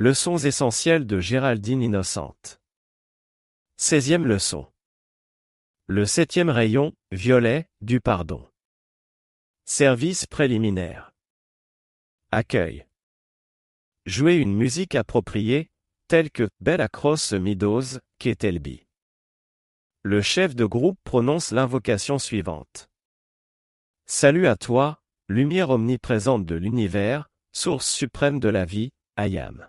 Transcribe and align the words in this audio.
Leçons 0.00 0.36
essentielles 0.36 1.08
de 1.08 1.18
Géraldine 1.18 1.82
Innocente. 1.82 2.60
16e 3.80 4.22
leçon. 4.22 4.70
Le 5.88 6.06
septième 6.06 6.50
rayon, 6.50 6.92
violet, 7.10 7.68
du 7.80 8.00
pardon. 8.00 8.48
Service 9.64 10.24
préliminaire. 10.24 11.10
Accueil. 12.30 12.86
Jouer 14.06 14.36
une 14.36 14.54
musique 14.54 14.94
appropriée, 14.94 15.68
telle 16.06 16.30
que 16.30 16.48
Belle 16.60 16.80
Across 16.80 17.32
Meadows, 17.32 17.98
Ketelby. 18.20 18.86
Le 20.04 20.22
chef 20.22 20.54
de 20.54 20.64
groupe 20.64 21.00
prononce 21.02 21.50
l'invocation 21.50 22.20
suivante. 22.20 22.88
Salut 24.06 24.46
à 24.46 24.54
toi, 24.54 25.02
lumière 25.28 25.70
omniprésente 25.70 26.46
de 26.46 26.54
l'univers, 26.54 27.28
source 27.50 27.90
suprême 27.90 28.38
de 28.38 28.48
la 28.48 28.64
vie, 28.64 28.92
Ayam. 29.16 29.68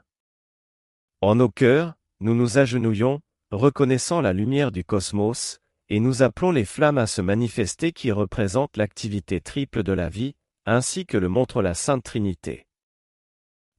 En 1.22 1.36
nos 1.36 1.50
cœurs, 1.50 1.96
nous 2.22 2.34
nous 2.34 2.58
agenouillons, 2.58 3.20
reconnaissant 3.52 4.22
la 4.22 4.32
lumière 4.32 4.72
du 4.72 4.86
cosmos, 4.86 5.60
et 5.90 6.00
nous 6.00 6.22
appelons 6.22 6.52
les 6.52 6.64
flammes 6.64 6.98
à 6.98 7.08
se 7.08 7.22
manifester 7.22 7.92
qui 7.92 8.12
représentent 8.14 8.78
l'activité 8.78 9.42
triple 9.42 9.84
de 9.84 9.92
la 9.92 10.08
vie, 10.08 10.36
ainsi 10.66 11.06
que 11.06 11.18
le 11.18 11.28
montre 11.28 11.62
la 11.62 11.74
Sainte 11.74 12.04
Trinité. 12.04 12.68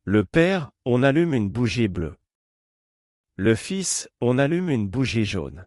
Le 0.05 0.24
Père, 0.24 0.70
on 0.84 1.02
allume 1.02 1.32
une 1.32 1.48
bougie 1.48 1.88
bleue. 1.88 2.16
Le 3.37 3.54
Fils, 3.54 4.10
on 4.20 4.37
allume 4.37 4.68
une 4.68 4.88
bougie 4.88 5.24
jaune. 5.24 5.66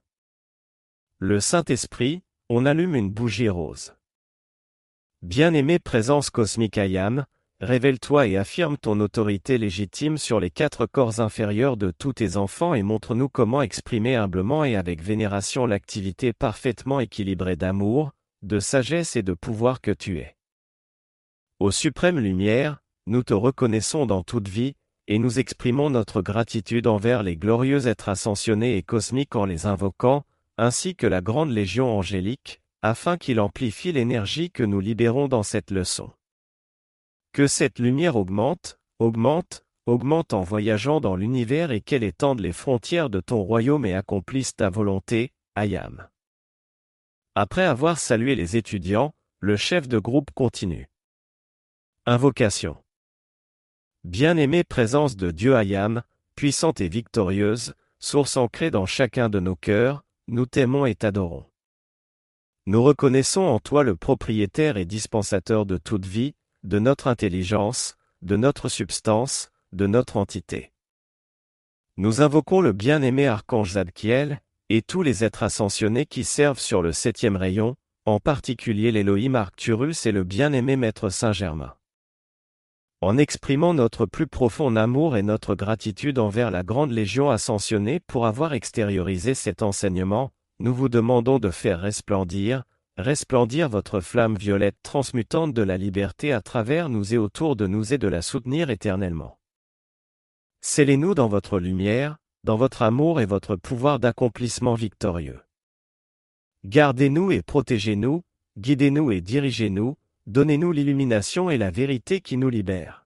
Le 1.17 1.39
Saint-Esprit, 1.39 2.21
on 2.49 2.67
allume 2.67 2.95
une 2.95 3.09
bougie 3.09 3.49
rose. 3.49 3.95
Bien-aimée 5.23 5.79
présence 5.79 6.29
cosmique 6.29 6.77
Ayam, 6.77 7.25
révèle-toi 7.63 8.27
et 8.27 8.37
affirme 8.37 8.77
ton 8.77 8.99
autorité 8.99 9.57
légitime 9.57 10.17
sur 10.17 10.39
les 10.39 10.49
quatre 10.49 10.85
corps 10.85 11.19
inférieurs 11.19 11.77
de 11.77 11.91
tous 11.91 12.13
tes 12.13 12.37
enfants 12.37 12.73
et 12.73 12.83
montre-nous 12.83 13.29
comment 13.29 13.61
exprimer 13.61 14.15
humblement 14.15 14.65
et 14.65 14.75
avec 14.75 15.01
vénération 15.01 15.65
l'activité 15.65 16.33
parfaitement 16.33 16.99
équilibrée 16.99 17.55
d'amour, 17.55 18.11
de 18.41 18.59
sagesse 18.59 19.15
et 19.15 19.23
de 19.23 19.33
pouvoir 19.33 19.81
que 19.81 19.91
tu 19.91 20.19
es. 20.19 20.35
Ô 21.59 21.71
suprême 21.71 22.19
lumière, 22.19 22.81
nous 23.07 23.23
te 23.23 23.33
reconnaissons 23.33 24.05
dans 24.05 24.23
toute 24.23 24.47
vie, 24.47 24.73
et 25.07 25.17
nous 25.17 25.39
exprimons 25.39 25.89
notre 25.89 26.21
gratitude 26.21 26.87
envers 26.87 27.23
les 27.23 27.35
glorieux 27.35 27.87
êtres 27.87 28.09
ascensionnés 28.09 28.77
et 28.77 28.83
cosmiques 28.83 29.35
en 29.35 29.45
les 29.45 29.65
invoquant, 29.65 30.23
ainsi 30.57 30.95
que 30.95 31.07
la 31.07 31.21
grande 31.21 31.51
légion 31.51 31.97
angélique, 31.97 32.61
afin 32.81 33.17
qu'il 33.17 33.39
amplifie 33.39 33.91
l'énergie 33.91 34.51
que 34.51 34.63
nous 34.63 34.79
libérons 34.79 35.27
dans 35.27 35.43
cette 35.43 35.71
leçon. 35.71 36.11
Que 37.33 37.47
cette 37.47 37.79
lumière 37.79 38.15
augmente, 38.15 38.79
augmente, 38.99 39.65
augmente 39.87 40.33
en 40.33 40.41
voyageant 40.41 41.01
dans 41.01 41.15
l'univers 41.15 41.71
et 41.71 41.81
qu'elle 41.81 42.03
étende 42.03 42.39
les 42.39 42.53
frontières 42.53 43.09
de 43.09 43.19
ton 43.19 43.41
royaume 43.41 43.85
et 43.85 43.95
accomplisse 43.95 44.55
ta 44.55 44.69
volonté, 44.69 45.33
Ayam. 45.55 46.07
Après 47.33 47.63
avoir 47.63 47.97
salué 47.97 48.35
les 48.35 48.55
étudiants, 48.55 49.15
le 49.39 49.57
chef 49.57 49.87
de 49.87 49.97
groupe 49.97 50.29
continue. 50.35 50.87
Invocation. 52.05 52.77
Bien-aimée 54.03 54.63
présence 54.63 55.15
de 55.15 55.31
Dieu 55.31 55.55
Ayam, 55.55 56.03
puissante 56.35 56.81
et 56.81 56.87
victorieuse, 56.87 57.73
source 57.97 58.37
ancrée 58.37 58.69
dans 58.69 58.85
chacun 58.85 59.29
de 59.29 59.39
nos 59.39 59.55
cœurs, 59.55 60.03
nous 60.27 60.45
t'aimons 60.45 60.85
et 60.85 60.93
t'adorons. 60.93 61.45
Nous 62.67 62.83
reconnaissons 62.83 63.41
en 63.41 63.59
toi 63.59 63.83
le 63.83 63.95
propriétaire 63.95 64.77
et 64.77 64.85
dispensateur 64.85 65.65
de 65.65 65.77
toute 65.77 66.05
vie, 66.05 66.35
de 66.63 66.79
notre 66.79 67.07
intelligence, 67.07 67.95
de 68.21 68.35
notre 68.37 68.69
substance, 68.69 69.51
de 69.73 69.85
notre 69.85 70.17
entité. 70.17 70.71
Nous 71.97 72.21
invoquons 72.21 72.61
le 72.61 72.71
bien-aimé 72.71 73.27
archange 73.27 73.73
Zadkiel, 73.73 74.41
et 74.69 74.81
tous 74.81 75.03
les 75.03 75.23
êtres 75.23 75.43
ascensionnés 75.43 76.05
qui 76.05 76.23
servent 76.23 76.59
sur 76.59 76.81
le 76.81 76.91
septième 76.91 77.35
rayon, 77.35 77.75
en 78.05 78.19
particulier 78.19 78.91
l'Élohim 78.91 79.35
Arcturus 79.35 80.05
et 80.05 80.11
le 80.11 80.23
bien-aimé 80.23 80.75
Maître 80.75 81.09
Saint-Germain. 81.09 81.75
En 83.01 83.17
exprimant 83.17 83.73
notre 83.73 84.05
plus 84.05 84.27
profond 84.27 84.75
amour 84.77 85.17
et 85.17 85.23
notre 85.23 85.55
gratitude 85.55 86.17
envers 86.17 86.49
la 86.49 86.63
grande 86.63 86.91
légion 86.91 87.29
ascensionnée 87.29 87.99
pour 87.99 88.25
avoir 88.25 88.53
extériorisé 88.53 89.33
cet 89.33 89.61
enseignement, 89.61 90.31
nous 90.59 90.73
vous 90.73 90.87
demandons 90.87 91.39
de 91.39 91.49
faire 91.49 91.81
resplendir, 91.81 92.63
resplendir 92.97 93.69
votre 93.69 93.99
flamme 94.01 94.35
violette 94.35 94.77
transmutante 94.83 95.53
de 95.53 95.61
la 95.61 95.77
liberté 95.77 96.31
à 96.31 96.41
travers 96.41 96.89
nous 96.89 97.13
et 97.13 97.17
autour 97.17 97.55
de 97.55 97.65
nous 97.65 97.93
et 97.93 97.97
de 97.97 98.07
la 98.07 98.21
soutenir 98.21 98.69
éternellement. 98.69 99.39
Scellez-nous 100.61 101.15
dans 101.15 101.27
votre 101.27 101.59
lumière, 101.59 102.17
dans 102.43 102.55
votre 102.55 102.83
amour 102.83 103.19
et 103.19 103.25
votre 103.25 103.55
pouvoir 103.55 103.99
d'accomplissement 103.99 104.75
victorieux. 104.75 105.41
Gardez-nous 106.65 107.31
et 107.31 107.41
protégez-nous, 107.41 108.23
guidez-nous 108.57 109.11
et 109.11 109.21
dirigez-nous, 109.21 109.97
donnez-nous 110.27 110.71
l'illumination 110.71 111.49
et 111.49 111.57
la 111.57 111.71
vérité 111.71 112.21
qui 112.21 112.37
nous 112.37 112.49
libèrent. 112.49 113.05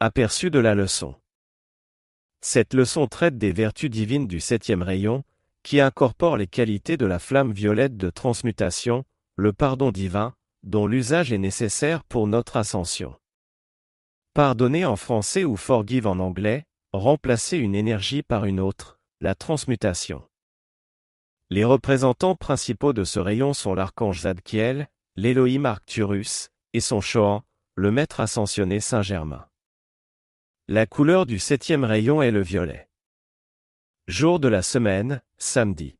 Aperçu 0.00 0.50
de 0.50 0.58
la 0.58 0.74
leçon. 0.74 1.16
Cette 2.40 2.74
leçon 2.74 3.06
traite 3.06 3.38
des 3.38 3.52
vertus 3.52 3.90
divines 3.90 4.26
du 4.26 4.40
septième 4.40 4.82
rayon, 4.82 5.24
qui 5.62 5.80
incorpore 5.80 6.36
les 6.36 6.46
qualités 6.46 6.96
de 6.96 7.06
la 7.06 7.18
flamme 7.18 7.52
violette 7.52 7.96
de 7.96 8.10
transmutation, 8.10 9.04
le 9.36 9.52
pardon 9.52 9.90
divin, 9.90 10.34
dont 10.62 10.86
l'usage 10.86 11.32
est 11.32 11.38
nécessaire 11.38 12.04
pour 12.04 12.26
notre 12.26 12.56
ascension. 12.56 13.16
Pardonner 14.34 14.84
en 14.84 14.96
français 14.96 15.44
ou 15.44 15.56
forgive 15.56 16.06
en 16.06 16.18
anglais, 16.18 16.64
remplacer 16.92 17.58
une 17.58 17.74
énergie 17.74 18.22
par 18.22 18.44
une 18.44 18.60
autre, 18.60 18.98
la 19.20 19.34
transmutation. 19.34 20.22
Les 21.50 21.64
représentants 21.64 22.34
principaux 22.34 22.92
de 22.92 23.04
ce 23.04 23.20
rayon 23.20 23.52
sont 23.52 23.74
l'archange 23.74 24.20
Zadkiel, 24.20 24.88
l'Elohim 25.16 25.66
Arcturus, 25.66 26.50
et 26.72 26.80
son 26.80 27.00
Shohan, 27.00 27.42
le 27.74 27.90
maître 27.90 28.20
ascensionné 28.20 28.80
Saint-Germain. 28.80 29.46
La 30.68 30.86
couleur 30.86 31.26
du 31.26 31.38
septième 31.38 31.84
rayon 31.84 32.22
est 32.22 32.30
le 32.30 32.40
violet. 32.40 32.88
Jour 34.12 34.40
de 34.40 34.48
la 34.48 34.60
semaine, 34.60 35.22
samedi. 35.38 35.96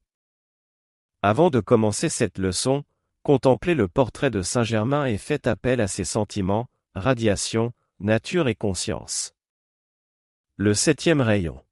Avant 1.23 1.49
de 1.49 1.61
commencer 1.61 2.11
cette 2.11 2.37
leçon, 2.37 2.85
contemplez 3.23 3.75
le 3.75 3.89
portrait 3.89 4.29
de 4.31 4.43
Saint 4.43 4.65
Germain 4.65 5.07
et 5.07 5.17
faites 5.17 5.47
appel 5.47 5.81
à 5.81 5.89
ses 5.89 6.05
sentiments, 6.05 6.69
radiation, 6.95 7.73
nature 8.01 8.49
et 8.49 8.55
conscience. 8.55 9.33
Le 10.57 10.75
septième 10.75 11.23
rayon. 11.23 11.65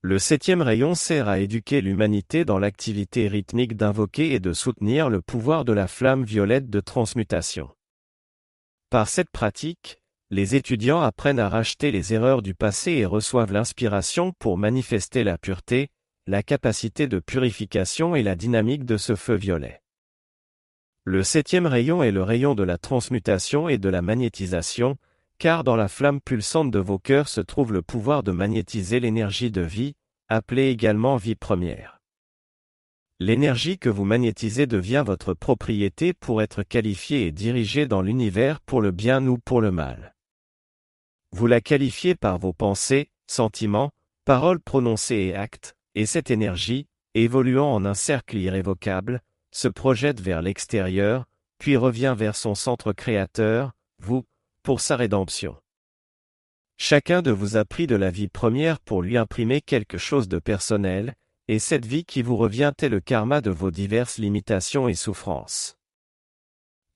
Le 0.00 0.18
septième 0.18 0.62
rayon 0.62 0.94
sert 0.94 1.28
à 1.28 1.40
éduquer 1.40 1.82
l'humanité 1.82 2.46
dans 2.46 2.58
l'activité 2.58 3.28
rythmique 3.28 3.76
d'invoquer 3.76 4.32
et 4.32 4.40
de 4.40 4.54
soutenir 4.54 5.10
le 5.10 5.20
pouvoir 5.20 5.66
de 5.66 5.74
la 5.74 5.88
flamme 5.88 6.24
violette 6.24 6.70
de 6.70 6.80
transmutation. 6.80 7.68
Par 8.88 9.08
cette 9.08 9.28
pratique, 9.28 10.00
les 10.30 10.54
étudiants 10.54 11.00
apprennent 11.00 11.38
à 11.38 11.48
racheter 11.48 11.90
les 11.90 12.12
erreurs 12.12 12.42
du 12.42 12.54
passé 12.54 12.92
et 12.92 13.06
reçoivent 13.06 13.52
l'inspiration 13.52 14.32
pour 14.38 14.58
manifester 14.58 15.24
la 15.24 15.38
pureté, 15.38 15.88
la 16.26 16.42
capacité 16.42 17.06
de 17.06 17.18
purification 17.18 18.14
et 18.14 18.22
la 18.22 18.36
dynamique 18.36 18.84
de 18.84 18.98
ce 18.98 19.14
feu 19.14 19.34
violet. 19.34 19.80
Le 21.04 21.22
septième 21.22 21.64
rayon 21.64 22.02
est 22.02 22.10
le 22.10 22.22
rayon 22.22 22.54
de 22.54 22.62
la 22.62 22.76
transmutation 22.76 23.70
et 23.70 23.78
de 23.78 23.88
la 23.88 24.02
magnétisation, 24.02 24.98
car 25.38 25.64
dans 25.64 25.76
la 25.76 25.88
flamme 25.88 26.20
pulsante 26.20 26.70
de 26.70 26.78
vos 26.78 26.98
cœurs 26.98 27.28
se 27.28 27.40
trouve 27.40 27.72
le 27.72 27.80
pouvoir 27.80 28.22
de 28.22 28.32
magnétiser 28.32 29.00
l'énergie 29.00 29.50
de 29.50 29.62
vie, 29.62 29.94
appelée 30.28 30.68
également 30.68 31.16
vie 31.16 31.36
première. 31.36 32.02
L'énergie 33.18 33.78
que 33.78 33.88
vous 33.88 34.04
magnétisez 34.04 34.66
devient 34.66 35.02
votre 35.06 35.32
propriété 35.32 36.12
pour 36.12 36.42
être 36.42 36.62
qualifiée 36.62 37.26
et 37.26 37.32
dirigée 37.32 37.86
dans 37.86 38.02
l'univers 38.02 38.60
pour 38.60 38.82
le 38.82 38.90
bien 38.90 39.26
ou 39.26 39.38
pour 39.38 39.62
le 39.62 39.70
mal. 39.70 40.14
Vous 41.32 41.46
la 41.46 41.60
qualifiez 41.60 42.14
par 42.14 42.38
vos 42.38 42.52
pensées, 42.52 43.10
sentiments, 43.26 43.90
paroles 44.24 44.60
prononcées 44.60 45.16
et 45.16 45.34
actes, 45.34 45.74
et 45.94 46.06
cette 46.06 46.30
énergie, 46.30 46.86
évoluant 47.14 47.72
en 47.72 47.84
un 47.84 47.94
cercle 47.94 48.36
irrévocable, 48.36 49.22
se 49.50 49.68
projette 49.68 50.20
vers 50.20 50.42
l'extérieur, 50.42 51.26
puis 51.58 51.76
revient 51.76 52.14
vers 52.16 52.36
son 52.36 52.54
centre 52.54 52.92
créateur, 52.92 53.72
vous, 54.00 54.24
pour 54.62 54.80
sa 54.80 54.96
rédemption. 54.96 55.56
Chacun 56.76 57.22
de 57.22 57.30
vous 57.30 57.56
a 57.56 57.64
pris 57.64 57.86
de 57.86 57.96
la 57.96 58.10
vie 58.10 58.28
première 58.28 58.78
pour 58.78 59.02
lui 59.02 59.16
imprimer 59.16 59.60
quelque 59.60 59.98
chose 59.98 60.28
de 60.28 60.38
personnel, 60.38 61.14
et 61.48 61.58
cette 61.58 61.86
vie 61.86 62.04
qui 62.04 62.22
vous 62.22 62.36
revient 62.36 62.72
est 62.80 62.88
le 62.88 63.00
karma 63.00 63.40
de 63.40 63.50
vos 63.50 63.70
diverses 63.70 64.18
limitations 64.18 64.88
et 64.88 64.94
souffrances. 64.94 65.77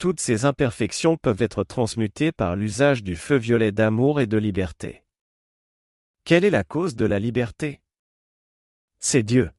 Toutes 0.02 0.18
ces 0.18 0.46
imperfections 0.46 1.16
peuvent 1.16 1.42
être 1.42 1.62
transmutées 1.62 2.32
par 2.32 2.56
l'usage 2.56 3.04
du 3.04 3.14
feu 3.14 3.36
violet 3.36 3.70
d'amour 3.70 4.20
et 4.20 4.26
de 4.26 4.36
liberté. 4.36 5.04
Quelle 6.24 6.44
est 6.44 6.50
la 6.50 6.64
cause 6.64 6.96
de 6.96 7.06
la 7.06 7.20
liberté? 7.20 7.80
C'est 8.98 9.22
Dieu. 9.22 9.52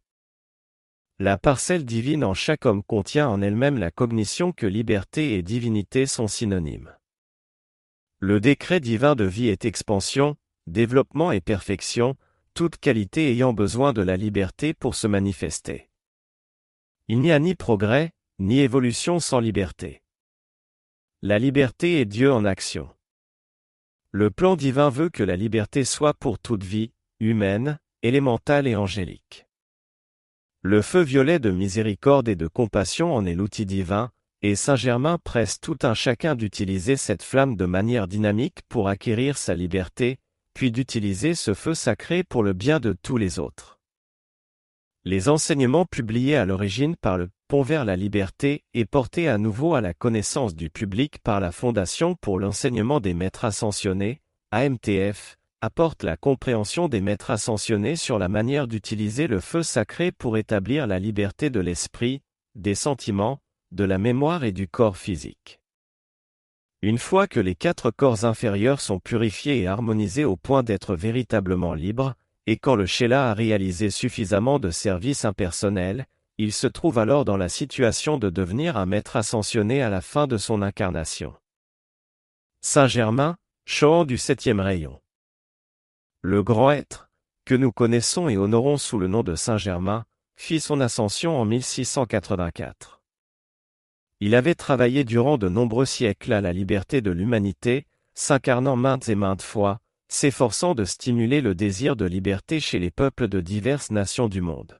La 1.18 1.38
parcelle 1.38 1.86
divine 1.86 2.26
en 2.26 2.34
chaque 2.34 2.66
homme 2.66 2.84
contient 2.84 3.30
en 3.30 3.42
elle-même 3.42 3.78
la 3.78 3.90
cognition 3.90 4.52
que 4.52 4.66
liberté 4.66 5.36
et 5.36 5.44
divinité 5.44 6.08
sont 6.08 6.28
synonymes. 6.28 6.94
Le 8.20 8.42
décret 8.42 8.82
divin 8.82 9.16
de 9.16 9.24
vie 9.24 9.48
est 9.48 9.64
expansion, 9.64 10.36
développement 10.68 11.32
et 11.32 11.40
perfection, 11.40 12.18
toute 12.54 12.76
qualité 12.76 13.32
ayant 13.32 13.54
besoin 13.54 13.94
de 13.94 14.02
la 14.02 14.18
liberté 14.18 14.74
pour 14.74 14.96
se 14.96 15.08
manifester. 15.08 15.90
Il 17.08 17.22
n'y 17.22 17.32
a 17.32 17.40
ni 17.40 17.56
progrès, 17.56 18.12
ni 18.40 18.60
évolution 18.60 19.22
sans 19.22 19.40
liberté. 19.40 20.03
La 21.26 21.40
liberté 21.40 22.02
est 22.02 22.06
Dieu 22.06 22.34
en 22.34 22.44
action. 22.44 22.90
Le 24.12 24.30
plan 24.30 24.58
divin 24.58 24.90
veut 24.90 25.08
que 25.08 25.24
la 25.24 25.38
liberté 25.38 25.86
soit 25.86 26.14
pour 26.14 26.38
toute 26.38 26.66
vie, 26.66 26.92
humaine, 27.22 27.80
élémentale 28.02 28.68
et 28.68 28.76
angélique. 28.76 29.48
Le 30.64 30.82
feu 30.82 31.00
violet 31.00 31.40
de 31.40 31.50
miséricorde 31.50 32.28
et 32.28 32.36
de 32.36 32.48
compassion 32.48 33.16
en 33.16 33.26
est 33.26 33.36
l'outil 33.36 33.66
divin, 33.66 34.12
et 34.42 34.58
Saint-Germain 34.58 35.18
presse 35.18 35.62
tout 35.62 35.78
un 35.84 35.94
chacun 35.94 36.36
d'utiliser 36.36 36.98
cette 36.98 37.24
flamme 37.24 37.56
de 37.56 37.66
manière 37.66 38.10
dynamique 38.10 38.60
pour 38.68 38.90
acquérir 38.90 39.38
sa 39.38 39.56
liberté, 39.56 40.20
puis 40.54 40.74
d'utiliser 40.74 41.36
ce 41.36 41.54
feu 41.54 41.74
sacré 41.74 42.26
pour 42.26 42.44
le 42.44 42.52
bien 42.52 42.82
de 42.82 42.92
tous 43.02 43.16
les 43.16 43.40
autres. 43.40 43.80
Les 45.06 45.28
enseignements 45.28 45.84
publiés 45.84 46.38
à 46.38 46.46
l'origine 46.46 46.96
par 46.96 47.18
le 47.18 47.30
Pont 47.50 47.62
vers 47.62 47.84
la 47.84 47.98
liberté 47.98 48.64
et 48.74 48.86
portés 48.86 49.28
à 49.28 49.38
nouveau 49.38 49.76
à 49.76 49.82
la 49.82 49.94
connaissance 49.94 50.56
du 50.56 50.70
public 50.70 51.20
par 51.20 51.42
la 51.42 51.52
Fondation 51.52 52.16
pour 52.16 52.40
l'enseignement 52.40 53.02
des 53.02 53.14
maîtres 53.14 53.44
ascensionnés, 53.44 54.22
AMTF, 54.52 55.38
apportent 55.60 56.04
la 56.04 56.16
compréhension 56.16 56.88
des 56.88 57.02
maîtres 57.02 57.32
ascensionnés 57.32 57.98
sur 57.98 58.18
la 58.18 58.30
manière 58.30 58.66
d'utiliser 58.66 59.28
le 59.28 59.42
feu 59.42 59.62
sacré 59.62 60.14
pour 60.14 60.38
établir 60.38 60.88
la 60.88 61.00
liberté 61.00 61.50
de 61.50 61.60
l'esprit, 61.60 62.22
des 62.56 62.76
sentiments, 62.76 63.42
de 63.72 63.84
la 63.84 63.98
mémoire 63.98 64.46
et 64.46 64.54
du 64.54 64.70
corps 64.70 64.96
physique. 64.96 65.60
Une 66.82 66.98
fois 66.98 67.28
que 67.28 67.42
les 67.42 67.56
quatre 67.56 67.92
corps 67.92 68.24
inférieurs 68.24 68.80
sont 68.80 69.00
purifiés 69.00 69.62
et 69.62 69.68
harmonisés 69.68 70.26
au 70.26 70.38
point 70.38 70.64
d'être 70.64 70.96
véritablement 70.96 71.74
libres, 71.74 72.16
et 72.48 72.58
quand 72.58 72.76
le 72.76 72.86
Sheila 72.86 73.30
a 73.30 73.34
réalisé 73.34 73.90
suffisamment 73.90 74.60
de 74.60 74.70
services 74.70 75.26
impersonnels, 75.26 76.06
il 76.38 76.52
se 76.52 76.68
trouve 76.68 76.98
alors 76.98 77.26
dans 77.26 77.38
la 77.38 77.50
situation 77.50 78.18
de 78.18 78.30
devenir 78.30 78.76
un 78.76 78.86
maître 78.86 79.16
ascensionné 79.16 79.82
à 79.82 79.90
la 79.90 80.02
fin 80.02 80.28
de 80.28 80.38
son 80.38 80.62
incarnation. 80.62 81.34
Saint-Germain, 82.62 83.38
chant 83.66 84.04
du 84.04 84.18
septième 84.18 84.60
rayon. 84.60 85.00
Le 86.22 86.44
grand 86.44 86.72
être, 86.72 87.10
que 87.46 87.56
nous 87.56 87.72
connaissons 87.72 88.30
et 88.30 88.38
honorons 88.38 88.78
sous 88.78 88.98
le 88.98 89.08
nom 89.08 89.24
de 89.24 89.36
Saint-Germain, 89.36 90.06
fit 90.36 90.60
son 90.60 90.82
ascension 90.82 91.40
en 91.40 91.46
1684. 91.46 93.02
Il 94.20 94.36
avait 94.36 94.56
travaillé 94.56 95.04
durant 95.04 95.38
de 95.38 95.50
nombreux 95.50 95.86
siècles 95.86 96.34
à 96.34 96.42
la 96.42 96.54
liberté 96.54 97.02
de 97.02 97.12
l'humanité, 97.12 97.86
s'incarnant 98.14 98.76
maintes 98.76 99.10
et 99.10 99.16
maintes 99.16 99.42
fois, 99.42 99.80
s'efforçant 100.14 100.76
de 100.76 100.86
stimuler 100.86 101.42
le 101.42 101.56
désir 101.56 101.96
de 101.96 102.06
liberté 102.06 102.60
chez 102.60 102.78
les 102.78 102.92
peuples 102.92 103.28
de 103.28 103.42
diverses 103.42 103.90
nations 103.90 104.30
du 104.30 104.42
monde. 104.42 104.78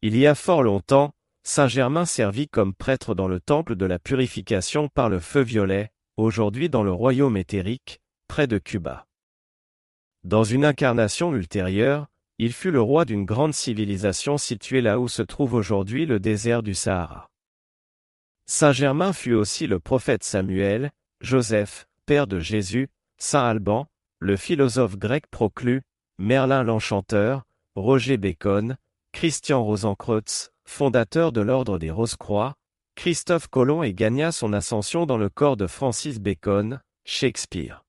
Il 0.00 0.16
y 0.16 0.26
a 0.26 0.34
fort 0.34 0.62
longtemps, 0.62 1.12
Saint 1.42 1.68
Germain 1.68 2.06
servit 2.06 2.48
comme 2.48 2.74
prêtre 2.74 3.14
dans 3.14 3.28
le 3.28 3.40
temple 3.40 3.76
de 3.76 3.84
la 3.84 3.98
purification 3.98 4.88
par 4.88 5.10
le 5.10 5.20
feu 5.20 5.42
violet, 5.42 5.90
aujourd'hui 6.16 6.70
dans 6.70 6.82
le 6.82 6.92
royaume 6.92 7.36
éthérique, 7.36 8.00
près 8.26 8.46
de 8.46 8.56
Cuba. 8.56 9.06
Dans 10.24 10.44
une 10.44 10.64
incarnation 10.64 11.34
ultérieure, 11.34 12.06
il 12.38 12.54
fut 12.54 12.70
le 12.70 12.80
roi 12.80 13.04
d'une 13.04 13.26
grande 13.26 13.52
civilisation 13.52 14.38
située 14.38 14.80
là 14.80 14.98
où 14.98 15.08
se 15.08 15.22
trouve 15.22 15.52
aujourd'hui 15.52 16.06
le 16.06 16.20
désert 16.20 16.62
du 16.62 16.72
Sahara. 16.72 17.28
Saint 18.46 18.72
Germain 18.72 19.12
fut 19.12 19.34
aussi 19.34 19.66
le 19.66 19.78
prophète 19.78 20.24
Samuel, 20.24 20.90
Joseph, 21.20 21.86
père 22.06 22.26
de 22.26 22.40
Jésus, 22.40 22.88
Saint 23.18 23.44
Alban, 23.44 23.86
le 24.18 24.36
philosophe 24.36 24.96
grec 24.96 25.26
Proclus, 25.30 25.82
Merlin 26.18 26.62
l'Enchanteur, 26.62 27.42
Roger 27.74 28.16
Bacon, 28.16 28.76
Christian 29.12 29.62
Rosenkreutz, 29.62 30.52
fondateur 30.64 31.32
de 31.32 31.42
l'Ordre 31.42 31.78
des 31.78 31.90
Rose-Croix, 31.90 32.54
Christophe 32.94 33.48
Colomb 33.48 33.82
et 33.82 33.92
gagna 33.92 34.32
son 34.32 34.54
ascension 34.54 35.04
dans 35.04 35.18
le 35.18 35.28
corps 35.28 35.58
de 35.58 35.66
Francis 35.66 36.18
Bacon, 36.18 36.80
Shakespeare. 37.04 37.84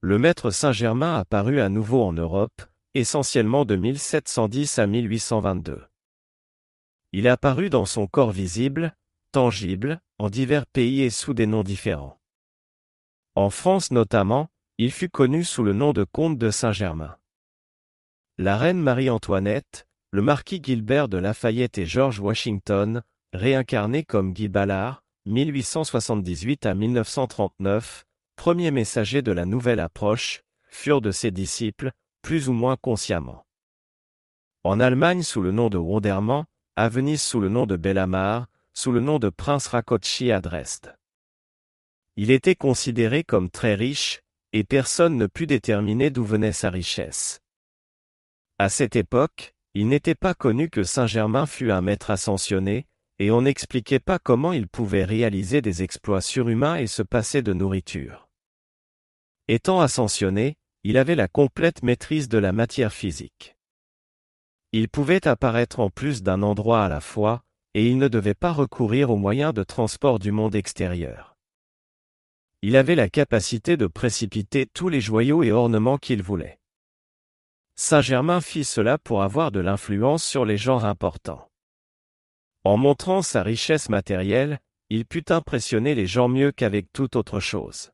Le 0.00 0.18
maître 0.18 0.50
Saint-Germain 0.50 1.16
apparut 1.16 1.60
à 1.60 1.68
nouveau 1.68 2.02
en 2.02 2.12
Europe, 2.12 2.62
essentiellement 2.94 3.64
de 3.64 3.76
1710 3.76 4.78
à 4.78 4.86
1822. 4.86 5.84
Il 7.12 7.28
apparut 7.28 7.70
dans 7.70 7.86
son 7.86 8.08
corps 8.08 8.32
visible, 8.32 8.96
tangible, 9.30 10.00
en 10.18 10.28
divers 10.28 10.66
pays 10.66 11.02
et 11.02 11.10
sous 11.10 11.34
des 11.34 11.46
noms 11.46 11.62
différents. 11.62 12.20
En 13.36 13.50
France 13.50 13.92
notamment, 13.92 14.48
il 14.76 14.90
fut 14.90 15.08
connu 15.08 15.44
sous 15.44 15.62
le 15.62 15.72
nom 15.72 15.92
de 15.92 16.02
comte 16.02 16.36
de 16.36 16.50
Saint-Germain. 16.50 17.16
La 18.38 18.56
reine 18.56 18.80
Marie-Antoinette, 18.80 19.86
le 20.10 20.20
marquis 20.20 20.60
Gilbert 20.60 21.08
de 21.08 21.16
Lafayette 21.16 21.78
et 21.78 21.86
George 21.86 22.18
Washington, 22.18 23.02
réincarnés 23.32 24.02
comme 24.02 24.32
Guy 24.32 24.48
Ballard, 24.48 25.04
1878 25.26 26.66
à 26.66 26.74
1939, 26.74 28.04
premier 28.34 28.72
messager 28.72 29.22
de 29.22 29.30
la 29.30 29.44
nouvelle 29.44 29.78
approche, 29.78 30.42
furent 30.66 31.00
de 31.00 31.12
ses 31.12 31.30
disciples, 31.30 31.92
plus 32.20 32.48
ou 32.48 32.52
moins 32.52 32.76
consciemment. 32.76 33.46
En 34.64 34.80
Allemagne 34.80 35.22
sous 35.22 35.40
le 35.40 35.52
nom 35.52 35.68
de 35.68 35.78
Wonderman, 35.78 36.46
à 36.74 36.88
Venise 36.88 37.22
sous 37.22 37.38
le 37.38 37.48
nom 37.48 37.66
de 37.66 37.76
Bellamar, 37.76 38.46
sous 38.72 38.90
le 38.90 39.00
nom 39.00 39.20
de 39.20 39.28
prince 39.28 39.68
Rákóczi 39.68 40.32
à 40.32 40.40
Dresde. 40.40 40.96
Il 42.16 42.32
était 42.32 42.56
considéré 42.56 43.22
comme 43.22 43.50
très 43.50 43.74
riche, 43.76 44.23
et 44.54 44.62
personne 44.62 45.18
ne 45.18 45.26
put 45.26 45.48
déterminer 45.48 46.10
d'où 46.10 46.24
venait 46.24 46.52
sa 46.52 46.70
richesse. 46.70 47.40
À 48.58 48.68
cette 48.68 48.94
époque, 48.94 49.52
il 49.74 49.88
n'était 49.88 50.14
pas 50.14 50.32
connu 50.32 50.70
que 50.70 50.84
Saint-Germain 50.84 51.44
fût 51.44 51.72
un 51.72 51.80
maître 51.80 52.12
ascensionné, 52.12 52.86
et 53.18 53.32
on 53.32 53.42
n'expliquait 53.42 53.98
pas 53.98 54.20
comment 54.20 54.52
il 54.52 54.68
pouvait 54.68 55.02
réaliser 55.02 55.60
des 55.60 55.82
exploits 55.82 56.20
surhumains 56.20 56.76
et 56.76 56.86
se 56.86 57.02
passer 57.02 57.42
de 57.42 57.52
nourriture. 57.52 58.28
Étant 59.48 59.80
ascensionné, 59.80 60.54
il 60.84 60.98
avait 60.98 61.16
la 61.16 61.26
complète 61.26 61.82
maîtrise 61.82 62.28
de 62.28 62.38
la 62.38 62.52
matière 62.52 62.92
physique. 62.92 63.56
Il 64.70 64.88
pouvait 64.88 65.26
apparaître 65.26 65.80
en 65.80 65.90
plus 65.90 66.22
d'un 66.22 66.42
endroit 66.42 66.84
à 66.84 66.88
la 66.88 67.00
fois, 67.00 67.42
et 67.74 67.88
il 67.88 67.98
ne 67.98 68.06
devait 68.06 68.34
pas 68.34 68.52
recourir 68.52 69.10
aux 69.10 69.16
moyens 69.16 69.52
de 69.52 69.64
transport 69.64 70.20
du 70.20 70.30
monde 70.30 70.54
extérieur. 70.54 71.33
Il 72.66 72.76
avait 72.76 72.94
la 72.94 73.10
capacité 73.10 73.76
de 73.76 73.86
précipiter 73.86 74.64
tous 74.64 74.88
les 74.88 75.02
joyaux 75.02 75.42
et 75.42 75.52
ornements 75.52 75.98
qu'il 75.98 76.22
voulait. 76.22 76.58
Saint-Germain 77.74 78.40
fit 78.40 78.64
cela 78.64 78.96
pour 78.96 79.22
avoir 79.22 79.52
de 79.52 79.60
l'influence 79.60 80.24
sur 80.24 80.46
les 80.46 80.56
genres 80.56 80.86
importants. 80.86 81.50
En 82.64 82.78
montrant 82.78 83.20
sa 83.20 83.42
richesse 83.42 83.90
matérielle, 83.90 84.60
il 84.88 85.04
put 85.04 85.26
impressionner 85.28 85.94
les 85.94 86.06
gens 86.06 86.28
mieux 86.28 86.52
qu'avec 86.52 86.90
toute 86.90 87.16
autre 87.16 87.38
chose. 87.38 87.90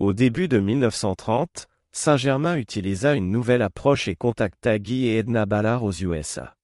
Au 0.00 0.12
début 0.12 0.48
de 0.48 0.58
1930, 0.58 1.68
Saint-Germain 1.92 2.56
utilisa 2.56 3.14
une 3.14 3.30
nouvelle 3.30 3.62
approche 3.62 4.08
et 4.08 4.16
contacta 4.16 4.80
Guy 4.80 5.06
et 5.06 5.18
Edna 5.18 5.46
Ballard 5.46 5.84
aux 5.84 5.92
USA. 5.92 6.56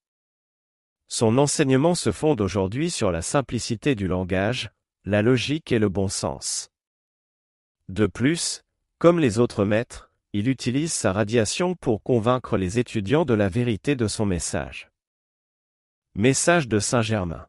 Son 1.07 1.39
enseignement 1.39 1.95
se 1.95 2.11
fonde 2.11 2.41
aujourd'hui 2.41 2.91
sur 2.91 3.13
la 3.13 3.23
simplicité 3.23 3.95
du 3.95 4.09
langage, 4.09 4.73
la 5.05 5.23
logique 5.23 5.71
et 5.71 5.79
le 5.79 5.89
bon 5.89 6.09
sens. 6.09 6.72
De 7.93 8.07
plus, 8.07 8.63
comme 8.99 9.19
les 9.21 9.39
autres 9.39 9.67
maîtres, 9.67 10.11
il 10.33 10.49
utilise 10.49 10.95
sa 10.95 11.13
radiation 11.13 11.75
pour 11.75 12.03
convaincre 12.03 12.57
les 12.57 12.79
étudiants 12.79 13.27
de 13.27 13.35
la 13.35 13.51
vérité 13.51 13.97
de 13.97 14.09
son 14.09 14.25
message. 14.25 14.89
Message 16.15 16.69
de 16.69 16.79
Saint-Germain. 16.79 17.47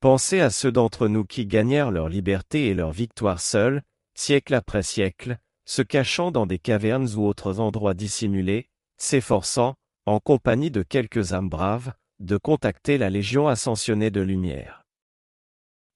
Pensez 0.00 0.40
à 0.40 0.48
ceux 0.48 0.72
d'entre 0.72 1.06
nous 1.06 1.26
qui 1.26 1.44
gagnèrent 1.44 1.90
leur 1.90 2.08
liberté 2.08 2.68
et 2.68 2.72
leur 2.72 2.92
victoire 2.92 3.40
seuls, 3.40 3.82
siècle 4.14 4.54
après 4.54 4.82
siècle, 4.82 5.36
se 5.66 5.82
cachant 5.82 6.30
dans 6.30 6.46
des 6.46 6.58
cavernes 6.58 7.14
ou 7.14 7.26
autres 7.26 7.60
endroits 7.60 7.92
dissimulés, 7.92 8.70
s'efforçant, 8.96 9.74
en 10.06 10.18
compagnie 10.18 10.70
de 10.70 10.82
quelques 10.82 11.34
âmes 11.34 11.50
braves, 11.50 11.92
de 12.20 12.38
contacter 12.38 12.96
la 12.96 13.10
Légion 13.10 13.48
ascensionnée 13.48 14.10
de 14.10 14.22
lumière. 14.22 14.86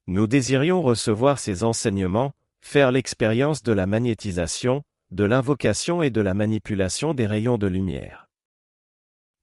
Nous 0.08 0.26
désirions 0.26 0.82
recevoir 0.82 1.38
ces 1.38 1.64
enseignements, 1.64 2.34
faire 2.64 2.90
l'expérience 2.90 3.62
de 3.62 3.72
la 3.72 3.86
magnétisation, 3.86 4.82
de 5.10 5.24
l'invocation 5.24 6.02
et 6.02 6.10
de 6.10 6.22
la 6.22 6.32
manipulation 6.32 7.12
des 7.12 7.26
rayons 7.26 7.58
de 7.58 7.66
lumière. 7.66 8.26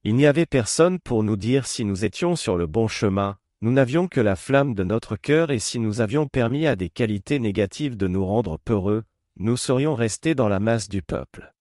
Il 0.04 0.16
n'y 0.16 0.26
avait 0.26 0.48
personne 0.48 1.00
pour 1.00 1.24
nous 1.24 1.38
dire 1.38 1.68
si 1.68 1.86
nous 1.86 2.04
étions 2.04 2.36
sur 2.36 2.58
le 2.58 2.66
bon 2.66 2.88
chemin, 2.88 3.38
nous 3.62 3.72
n'avions 3.72 4.08
que 4.08 4.20
la 4.20 4.36
flamme 4.36 4.74
de 4.74 4.84
notre 4.84 5.16
cœur 5.16 5.52
et 5.52 5.60
si 5.60 5.78
nous 5.78 6.02
avions 6.02 6.28
permis 6.28 6.66
à 6.66 6.76
des 6.76 6.90
qualités 6.90 7.38
négatives 7.38 7.96
de 7.96 8.08
nous 8.08 8.26
rendre 8.26 8.58
peureux, 8.58 9.04
nous 9.38 9.56
serions 9.56 9.94
restés 9.94 10.34
dans 10.34 10.50
la 10.50 10.60
masse 10.60 10.90
du 10.90 11.04
peuple. 11.04 11.54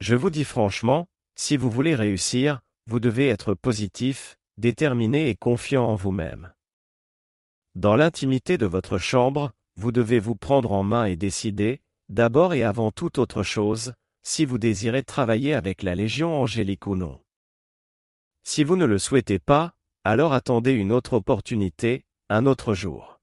Je 0.00 0.14
vous 0.14 0.30
dis 0.30 0.44
franchement, 0.44 1.08
si 1.34 1.56
vous 1.56 1.70
voulez 1.70 1.94
réussir, 1.94 2.60
vous 2.86 3.00
devez 3.00 3.28
être 3.28 3.54
positif, 3.54 4.36
déterminé 4.58 5.30
et 5.30 5.34
confiant 5.34 5.86
en 5.86 5.94
vous-même. 5.94 6.52
Dans 7.74 7.96
l'intimité 7.96 8.58
de 8.58 8.66
votre 8.66 8.98
chambre, 8.98 9.52
vous 9.76 9.92
devez 9.92 10.18
vous 10.18 10.36
prendre 10.36 10.72
en 10.72 10.82
main 10.82 11.04
et 11.04 11.16
décider, 11.16 11.80
d'abord 12.08 12.54
et 12.54 12.62
avant 12.62 12.90
toute 12.90 13.18
autre 13.18 13.42
chose, 13.42 13.94
si 14.22 14.44
vous 14.44 14.58
désirez 14.58 15.02
travailler 15.02 15.54
avec 15.54 15.82
la 15.82 15.94
Légion 15.94 16.40
angélique 16.40 16.86
ou 16.86 16.96
non. 16.96 17.20
Si 18.44 18.64
vous 18.64 18.76
ne 18.76 18.84
le 18.84 18.98
souhaitez 18.98 19.38
pas, 19.38 19.74
alors 20.04 20.32
attendez 20.32 20.72
une 20.72 20.92
autre 20.92 21.14
opportunité, 21.14 22.04
un 22.28 22.46
autre 22.46 22.74
jour. 22.74 23.20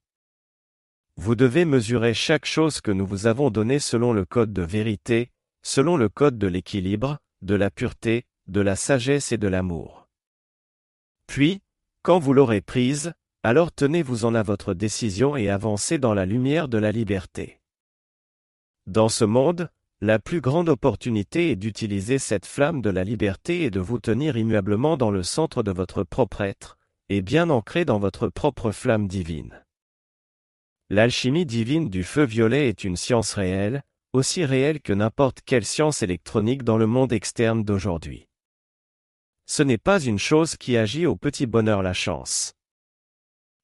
Vous 1.15 1.35
devez 1.35 1.65
mesurer 1.65 2.13
chaque 2.13 2.45
chose 2.45 2.79
que 2.79 2.91
nous 2.91 3.05
vous 3.05 3.27
avons 3.27 3.49
donnée 3.49 3.79
selon 3.79 4.13
le 4.13 4.23
code 4.25 4.53
de 4.53 4.61
vérité, 4.61 5.31
selon 5.61 5.97
le 5.97 6.07
code 6.07 6.37
de 6.37 6.47
l'équilibre, 6.47 7.19
de 7.41 7.55
la 7.55 7.69
pureté, 7.69 8.25
de 8.47 8.61
la 8.61 8.75
sagesse 8.75 9.31
et 9.31 9.37
de 9.37 9.47
l'amour. 9.47 10.07
Puis, 11.27 11.61
quand 12.01 12.19
vous 12.19 12.33
l'aurez 12.33 12.61
prise, 12.61 13.13
alors 13.43 13.71
tenez-vous-en 13.71 14.35
à 14.35 14.43
votre 14.43 14.73
décision 14.73 15.37
et 15.37 15.49
avancez 15.49 15.97
dans 15.97 16.13
la 16.13 16.25
lumière 16.25 16.67
de 16.67 16.77
la 16.77 16.91
liberté. 16.91 17.61
Dans 18.85 19.07
ce 19.07 19.23
monde, 19.23 19.69
la 20.01 20.19
plus 20.19 20.41
grande 20.41 20.67
opportunité 20.67 21.51
est 21.51 21.55
d'utiliser 21.55 22.19
cette 22.19 22.45
flamme 22.45 22.81
de 22.81 22.89
la 22.89 23.03
liberté 23.03 23.63
et 23.63 23.69
de 23.69 23.79
vous 23.79 23.99
tenir 23.99 24.35
immuablement 24.35 24.97
dans 24.97 25.11
le 25.11 25.23
centre 25.23 25.63
de 25.63 25.71
votre 25.71 26.03
propre 26.03 26.41
être, 26.41 26.77
et 27.07 27.21
bien 27.21 27.49
ancré 27.49 27.85
dans 27.85 27.99
votre 27.99 28.27
propre 28.27 28.71
flamme 28.71 29.07
divine. 29.07 29.63
L'alchimie 30.89 31.45
divine 31.45 31.89
du 31.89 32.03
feu 32.03 32.23
violet 32.23 32.67
est 32.67 32.83
une 32.83 32.97
science 32.97 33.33
réelle, 33.33 33.83
aussi 34.11 34.43
réelle 34.43 34.81
que 34.81 34.93
n'importe 34.93 35.41
quelle 35.45 35.65
science 35.65 36.01
électronique 36.01 36.63
dans 36.63 36.77
le 36.77 36.87
monde 36.87 37.13
externe 37.13 37.63
d'aujourd'hui. 37.63 38.27
Ce 39.45 39.63
n'est 39.63 39.77
pas 39.77 40.01
une 40.01 40.19
chose 40.19 40.57
qui 40.57 40.77
agit 40.77 41.05
au 41.05 41.15
petit 41.15 41.45
bonheur 41.45 41.83
la 41.83 41.93
chance. 41.93 42.53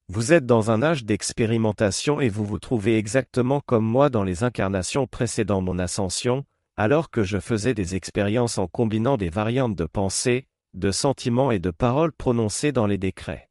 Vous 0.08 0.34
êtes 0.34 0.46
dans 0.46 0.70
un 0.70 0.84
âge 0.84 1.04
d'expérimentation 1.04 2.22
et 2.22 2.30
vous 2.30 2.46
vous 2.46 2.60
trouvez 2.60 2.98
exactement 2.98 3.60
comme 3.60 3.86
moi 3.86 4.12
dans 4.12 4.24
les 4.24 4.44
incarnations 4.44 5.08
précédant 5.08 5.62
mon 5.62 5.80
ascension, 5.80 6.46
alors 6.78 7.10
que 7.10 7.24
je 7.24 7.40
faisais 7.40 7.74
des 7.74 7.96
expériences 7.96 8.60
en 8.60 8.68
combinant 8.68 9.18
des 9.18 9.30
variantes 9.30 9.76
de 9.76 9.86
pensée, 9.86 10.48
de 10.76 10.92
sentiments 10.92 11.50
et 11.50 11.58
de 11.58 11.72
paroles 11.72 12.12
prononcées 12.12 12.72
dans 12.72 12.86
les 12.86 13.00
décrets. 13.00 13.50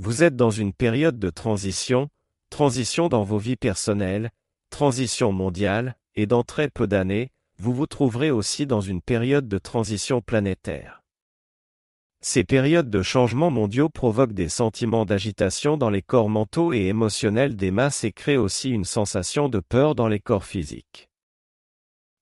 Vous 0.00 0.24
êtes 0.24 0.34
dans 0.34 0.50
une 0.50 0.72
période 0.72 1.20
de 1.20 1.30
transition, 1.30 2.08
transition 2.50 3.08
dans 3.08 3.22
vos 3.22 3.38
vies 3.38 3.56
personnelles, 3.56 4.30
transition 4.70 5.32
mondiale, 5.32 5.96
et 6.16 6.26
dans 6.26 6.42
très 6.42 6.68
peu 6.68 6.88
d'années, 6.88 7.30
vous 7.58 7.72
vous 7.72 7.86
trouverez 7.86 8.32
aussi 8.32 8.66
dans 8.66 8.80
une 8.80 9.02
période 9.02 9.46
de 9.46 9.58
transition 9.58 10.20
planétaire. 10.20 11.04
Ces 12.20 12.42
périodes 12.42 12.90
de 12.90 13.02
changements 13.02 13.50
mondiaux 13.50 13.88
provoquent 13.88 14.32
des 14.32 14.48
sentiments 14.48 15.04
d'agitation 15.04 15.76
dans 15.76 15.90
les 15.90 16.02
corps 16.02 16.28
mentaux 16.28 16.72
et 16.72 16.86
émotionnels 16.86 17.54
des 17.54 17.70
masses 17.70 18.02
et 18.02 18.12
créent 18.12 18.36
aussi 18.36 18.70
une 18.70 18.84
sensation 18.84 19.48
de 19.48 19.60
peur 19.60 19.94
dans 19.94 20.08
les 20.08 20.18
corps 20.18 20.44
physiques. 20.44 21.08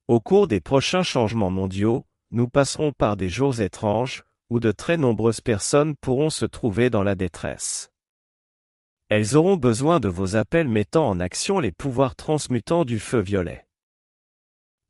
Au 0.07 0.21
cours 0.21 0.49
des 0.49 0.61
prochains 0.61 1.03
changements 1.03 1.50
mondiaux, 1.50 2.05
nous 2.31 2.49
passerons 2.49 2.93
par 2.93 3.17
des 3.17 3.31
jours 3.31 3.61
étranges, 3.61 4.25
où 4.50 4.61
de 4.61 4.71
très 4.71 4.97
nombreuses 4.99 5.41
personnes 5.41 5.97
pourront 5.97 6.31
se 6.31 6.45
trouver 6.45 6.91
dans 6.91 7.03
la 7.03 7.15
détresse. 7.15 7.91
Elles 9.09 9.37
auront 9.37 9.57
besoin 9.57 9.99
de 9.99 10.09
vos 10.09 10.37
appels 10.37 10.69
mettant 10.69 11.09
en 11.09 11.21
action 11.21 11.59
les 11.59 11.73
pouvoirs 11.73 12.17
transmutants 12.17 12.85
du 12.85 12.99
feu 12.99 13.21
violet. 13.21 13.67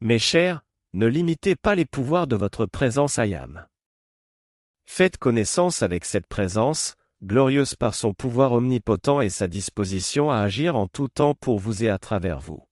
Mes 0.00 0.18
chers, 0.18 0.62
ne 0.94 1.06
limitez 1.06 1.54
pas 1.54 1.74
les 1.74 1.86
pouvoirs 1.86 2.26
de 2.26 2.36
votre 2.36 2.66
présence 2.66 3.18
Ayam. 3.18 3.66
Faites 4.86 5.18
connaissance 5.18 5.82
avec 5.82 6.04
cette 6.04 6.26
présence, 6.26 6.94
glorieuse 7.22 7.74
par 7.74 7.94
son 7.94 8.14
pouvoir 8.14 8.52
omnipotent 8.52 9.20
et 9.20 9.28
sa 9.28 9.48
disposition 9.48 10.30
à 10.30 10.38
agir 10.38 10.76
en 10.76 10.86
tout 10.86 11.08
temps 11.08 11.34
pour 11.34 11.58
vous 11.58 11.84
et 11.84 11.90
à 11.90 11.98
travers 11.98 12.40
vous. 12.40 12.62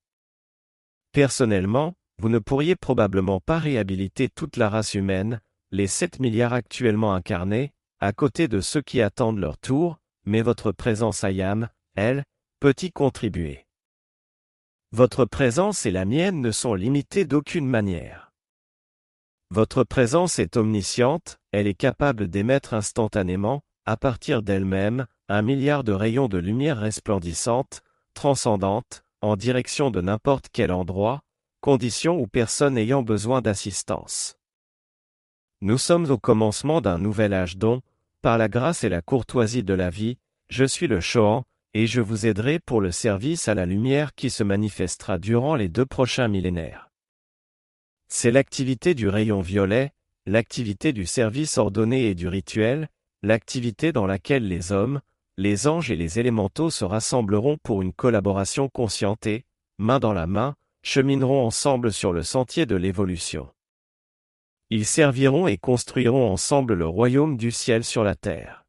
Personnellement, 1.13 1.95
vous 2.19 2.29
ne 2.29 2.39
pourriez 2.39 2.77
probablement 2.77 3.41
pas 3.41 3.59
réhabiliter 3.59 4.29
toute 4.29 4.57
la 4.57 4.69
race 4.69 4.95
humaine, 4.95 5.41
les 5.71 5.87
7 5.87 6.21
milliards 6.21 6.53
actuellement 6.53 7.15
incarnés, 7.15 7.73
à 8.01 8.13
côté 8.13 8.49
de 8.49 8.61
ceux 8.61 8.83
qui 8.83 9.03
attendent 9.03 9.39
leur 9.39 9.59
tour, 9.59 9.99
mais 10.25 10.43
votre 10.43 10.73
présence 10.73 11.25
Ayam, 11.25 11.69
elle, 11.97 12.25
peut 12.61 12.75
y 12.81 12.91
contribuer. 12.91 13.67
Votre 14.93 15.25
présence 15.25 15.87
et 15.87 15.91
la 15.91 16.05
mienne 16.05 16.41
ne 16.41 16.53
sont 16.53 16.75
limitées 16.75 17.25
d'aucune 17.25 17.67
manière. 17.67 18.24
Votre 19.55 19.85
présence 19.85 20.41
est 20.41 20.57
omnisciente, 20.57 21.39
elle 21.53 21.69
est 21.69 21.75
capable 21.75 22.27
d'émettre 22.27 22.75
instantanément, 22.75 23.63
à 23.87 23.97
partir 23.97 24.43
d'elle-même, 24.43 25.07
un 25.29 25.43
milliard 25.43 25.85
de 25.85 25.93
rayons 25.93 26.27
de 26.27 26.39
lumière 26.39 26.77
resplendissante, 26.77 27.83
transcendante, 28.15 29.05
en 29.21 29.37
direction 29.37 29.93
de 29.93 30.01
n'importe 30.01 30.47
quel 30.53 30.73
endroit, 30.73 31.21
condition 31.61 32.19
ou 32.19 32.27
personne 32.27 32.77
ayant 32.77 33.03
besoin 33.03 33.43
d'assistance. 33.43 34.39
Nous 35.61 35.79
sommes 35.79 36.11
au 36.11 36.19
commencement 36.19 36.81
d'un 36.81 36.99
nouvel 36.99 37.33
âge 37.33 37.57
dont, 37.57 37.81
par 38.23 38.39
la 38.39 38.49
grâce 38.49 38.83
et 38.83 38.89
la 38.89 39.03
courtoisie 39.03 39.63
de 39.63 39.75
la 39.75 39.89
vie, 39.89 40.19
je 40.49 40.65
suis 40.65 40.89
le 40.89 40.99
Chohan, 40.99 41.45
et 41.75 41.87
je 41.87 42.01
vous 42.01 42.27
aiderai 42.27 42.59
pour 42.59 42.81
le 42.81 42.91
service 42.91 43.47
à 43.47 43.55
la 43.55 43.67
lumière 43.67 44.17
qui 44.17 44.31
se 44.31 44.43
manifestera 44.43 45.19
durant 45.19 45.55
les 45.55 45.69
deux 45.69 45.87
prochains 45.87 46.27
millénaires. 46.27 46.91
C'est 48.09 48.31
l'activité 48.31 48.95
du 48.95 49.09
rayon 49.09 49.41
violet, 49.41 49.93
l'activité 50.27 50.93
du 50.93 51.07
service 51.07 51.59
ordonné 51.59 52.07
et 52.07 52.15
du 52.15 52.29
rituel, 52.29 52.89
l'activité 53.23 53.93
dans 53.93 54.07
laquelle 54.07 54.47
les 54.47 54.73
hommes, 54.73 55.01
les 55.37 55.67
anges 55.67 55.91
et 55.91 55.97
les 55.97 56.19
élémentaux 56.19 56.71
se 56.71 56.85
rassembleront 56.85 57.59
pour 57.59 57.83
une 57.83 57.93
collaboration 57.93 58.69
conscientée, 58.69 59.45
main 59.79 59.99
dans 59.99 60.13
la 60.13 60.27
main, 60.27 60.55
chemineront 60.83 61.45
ensemble 61.45 61.93
sur 61.93 62.13
le 62.13 62.23
sentier 62.23 62.67
de 62.67 62.77
l'évolution. 62.77 63.51
Ils 64.71 64.87
serviront 64.87 65.47
et 65.47 65.59
construiront 65.59 66.31
ensemble 66.31 66.75
le 66.75 66.87
royaume 66.87 67.37
du 67.37 67.51
ciel 67.51 67.85
sur 67.85 68.05
la 68.05 68.15
terre. 68.15 68.65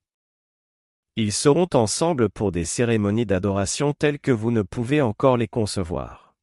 Ils 1.16 1.32
seront 1.32 1.70
ensemble 1.74 2.30
pour 2.30 2.52
des 2.52 2.66
cérémonies 2.66 3.26
d'adoration 3.26 3.94
telles 3.94 4.20
que 4.20 4.32
vous 4.32 4.52
ne 4.52 4.62
pouvez 4.62 5.02
encore 5.02 5.38
les 5.38 5.48
concevoir. 5.48 6.36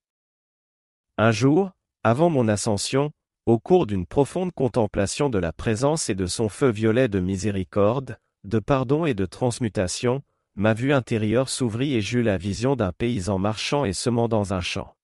Un 1.19 1.31
jour, 1.31 1.73
avant 2.05 2.31
mon 2.31 2.49
ascension, 2.49 3.13
au 3.47 3.59
cours 3.59 3.87
d'une 3.87 4.07
profonde 4.07 4.53
contemplation 4.53 5.31
de 5.31 5.39
la 5.39 5.53
présence 5.53 6.09
et 6.11 6.15
de 6.15 6.27
son 6.27 6.49
feu 6.49 6.71
violet 6.71 7.09
de 7.09 7.21
miséricorde, 7.21 8.19
de 8.45 8.59
pardon 8.59 9.07
et 9.07 9.15
de 9.15 9.27
transmutation, 9.27 10.23
ma 10.55 10.75
vue 10.75 10.93
intérieure 10.93 11.49
s'ouvrit 11.49 11.95
et 11.95 12.01
j'eus 12.01 12.23
la 12.23 12.39
vision 12.39 12.77
d'un 12.77 12.93
paysan 12.93 13.39
marchant 13.39 13.85
et 13.85 13.93
semant 13.93 14.29
dans 14.29 14.53
un 14.53 14.61
champ. 14.61 14.97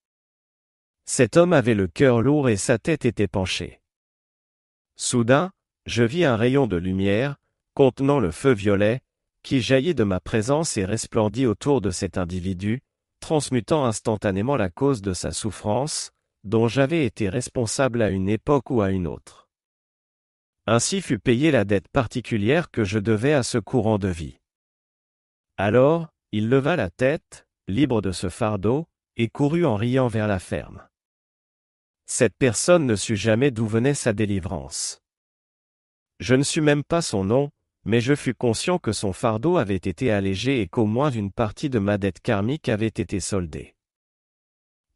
Cet 1.05 1.37
homme 1.37 1.53
avait 1.53 1.75
le 1.75 1.87
cœur 1.87 2.21
lourd 2.21 2.49
et 2.49 2.57
sa 2.57 2.79
tête 2.79 3.05
était 3.05 3.29
penchée. 3.29 3.81
Soudain, 4.97 5.53
je 5.87 6.03
vis 6.03 6.25
un 6.25 6.37
rayon 6.37 6.67
de 6.67 6.77
lumière, 6.77 7.37
contenant 7.75 8.21
le 8.21 8.31
feu 8.31 8.53
violet, 8.53 9.01
qui 9.43 9.63
jaillit 9.63 9.95
de 9.95 10.05
ma 10.05 10.21
présence 10.21 10.77
et 10.77 10.85
resplendit 10.85 11.47
autour 11.47 11.81
de 11.81 11.91
cet 11.91 12.19
individu, 12.19 12.83
transmutant 13.21 13.85
instantanément 13.87 14.57
la 14.57 14.69
cause 14.69 15.01
de 15.01 15.15
sa 15.15 15.31
souffrance, 15.31 16.13
dont 16.45 16.69
j'avais 16.69 17.05
été 17.05 17.29
responsable 17.29 18.03
à 18.03 18.11
une 18.11 18.29
époque 18.29 18.71
ou 18.71 18.83
à 18.83 18.91
une 18.91 19.07
autre. 19.07 19.49
Ainsi 20.67 21.01
fut 21.01 21.19
payée 21.19 21.51
la 21.51 21.65
dette 21.65 21.89
particulière 21.89 22.71
que 22.71 22.85
je 22.85 22.99
devais 22.99 23.33
à 23.33 23.43
ce 23.43 23.59
courant 23.59 23.99
de 23.99 24.09
vie. 24.09 24.39
Alors, 25.57 26.09
il 26.31 26.49
leva 26.49 26.77
la 26.77 26.91
tête, 26.91 27.47
libre 27.69 28.03
de 28.03 28.13
ce 28.13 28.29
fardeau, 28.29 28.87
et 29.17 29.29
courut 29.29 29.65
en 29.65 29.77
riant 29.77 30.09
vers 30.09 30.29
la 30.29 30.39
ferme. 30.39 30.87
Cette 32.07 32.37
personne 32.37 32.87
ne 32.87 32.97
sut 32.97 33.17
jamais 33.17 33.51
d'où 33.51 33.67
venait 33.67 33.95
sa 33.95 34.13
délivrance. 34.13 35.03
Je 36.21 36.35
ne 36.35 36.43
sus 36.43 36.61
même 36.61 36.85
pas 36.85 37.03
son 37.03 37.25
nom, 37.25 37.51
mais 37.85 38.01
je 38.01 38.15
fus 38.15 38.35
conscient 38.35 38.79
que 38.79 38.93
son 38.93 39.13
fardeau 39.13 39.57
avait 39.57 39.77
été 39.77 40.11
allégé 40.11 40.61
et 40.61 40.69
qu'au 40.69 40.87
moins 40.87 41.11
une 41.11 41.33
partie 41.33 41.71
de 41.71 41.79
ma 41.79 41.97
dette 41.97 42.21
karmique 42.21 42.69
avait 42.69 42.87
été 42.87 43.21
soldée 43.21 43.75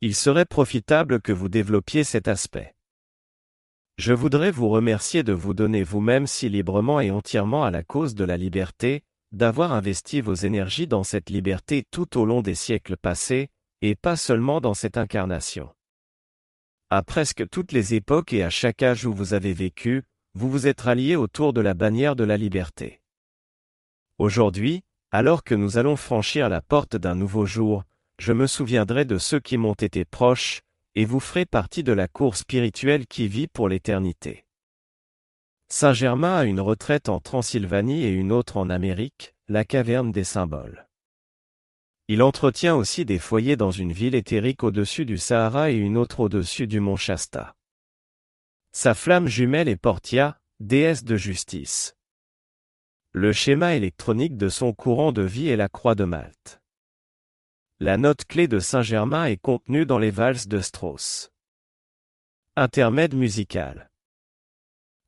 il 0.05 0.17
serait 0.17 0.47
profitable 0.47 1.21
que 1.23 1.31
vous 1.31 1.49
développiez 1.49 2.03
cet 2.03 2.27
aspect. 2.27 2.75
Je 3.99 4.13
voudrais 4.13 4.51
vous 4.51 4.69
remercier 4.69 5.23
de 5.23 5.33
vous 5.33 5.55
donner 5.55 5.85
vous-même 5.85 6.27
si 6.27 6.49
librement 6.49 6.99
et 6.99 7.13
entièrement 7.13 7.63
à 7.63 7.71
la 7.71 7.85
cause 7.85 8.17
de 8.17 8.25
la 8.25 8.37
liberté, 8.37 9.05
d'avoir 9.31 9.73
investi 9.73 10.21
vos 10.21 10.35
énergies 10.35 10.89
dans 10.89 11.05
cette 11.05 11.31
liberté 11.31 11.85
tout 11.89 12.19
au 12.19 12.25
long 12.25 12.43
des 12.43 12.57
siècles 12.57 12.97
passés, 12.97 13.49
et 13.81 13.95
pas 13.95 14.17
seulement 14.17 14.61
dans 14.61 14.75
cette 14.75 14.99
incarnation. 14.99 15.73
À 16.91 17.05
presque 17.05 17.49
toutes 17.49 17.71
les 17.71 17.95
époques 17.95 18.33
et 18.33 18.43
à 18.43 18.51
chaque 18.51 18.83
âge 18.83 19.07
où 19.07 19.15
vous 19.15 19.35
avez 19.35 19.53
vécu, 19.53 20.03
vous 20.35 20.51
vous 20.51 20.67
êtes 20.67 20.81
ralliés 20.81 21.15
autour 21.15 21.53
de 21.53 21.61
la 21.61 21.75
bannière 21.75 22.17
de 22.17 22.25
la 22.25 22.37
liberté. 22.37 23.01
Aujourd'hui, 24.19 24.83
alors 25.13 25.45
que 25.45 25.55
nous 25.55 25.79
allons 25.79 25.95
franchir 25.95 26.49
la 26.49 26.61
porte 26.61 26.97
d'un 26.97 27.15
nouveau 27.15 27.47
jour, 27.47 27.85
je 28.19 28.33
me 28.33 28.47
souviendrai 28.47 29.05
de 29.05 29.19
ceux 29.19 29.41
qui 29.41 29.57
m'ont 29.57 29.75
été 29.75 30.05
proches, 30.05 30.61
et 30.95 31.05
vous 31.05 31.21
ferez 31.21 31.47
partie 31.47 31.83
de 31.83 31.93
la 31.93 32.09
cour 32.09 32.37
spirituelle 32.37 33.07
qui 33.07 33.29
vit 33.29 33.49
pour 33.49 33.69
l'éternité. 33.69 34.45
Saint-Germain 35.69 36.37
a 36.37 36.45
une 36.45 36.61
retraite 36.61 37.09
en 37.09 37.19
Transylvanie 37.19 38.05
et 38.05 38.11
une 38.11 38.31
autre 38.31 38.59
en 38.59 38.69
Amérique, 38.69 39.35
la 39.49 39.65
caverne 39.65 40.13
des 40.13 40.25
symboles. 40.25 40.87
Il 42.09 42.23
entretient 42.23 42.77
aussi 42.77 43.05
des 43.05 43.19
foyers 43.19 43.57
dans 43.57 43.71
une 43.71 43.93
ville 43.93 44.15
éthérique 44.15 44.65
au-dessus 44.65 45.07
du 45.07 45.17
Sahara 45.19 45.71
et 45.71 45.77
une 45.77 45.97
autre 45.97 46.21
au-dessus 46.21 46.67
du 46.67 46.81
mont 46.81 46.97
Shasta. 46.97 47.55
Sa 48.73 48.95
flamme 48.95 49.29
jumelle 49.29 49.69
est 49.69 49.77
Portia, 49.77 50.39
déesse 50.61 51.05
de 51.05 51.17
justice. 51.17 51.97
Le 53.13 53.33
schéma 53.33 53.75
électronique 53.75 54.37
de 54.37 54.49
son 54.49 54.73
courant 54.73 55.13
de 55.13 55.23
vie 55.23 55.49
est 55.49 55.57
la 55.57 55.69
croix 55.69 55.95
de 55.95 56.05
Malte. 56.05 56.62
La 57.85 57.97
note 57.97 58.27
clé 58.27 58.47
de 58.47 58.61
Saint-Germain 58.61 59.25
est 59.25 59.39
contenue 59.39 59.87
dans 59.87 59.99
les 59.99 60.13
valses 60.13 60.47
de 60.47 60.61
Strauss. 60.61 61.33
Intermède 62.55 63.13
musical. 63.13 63.91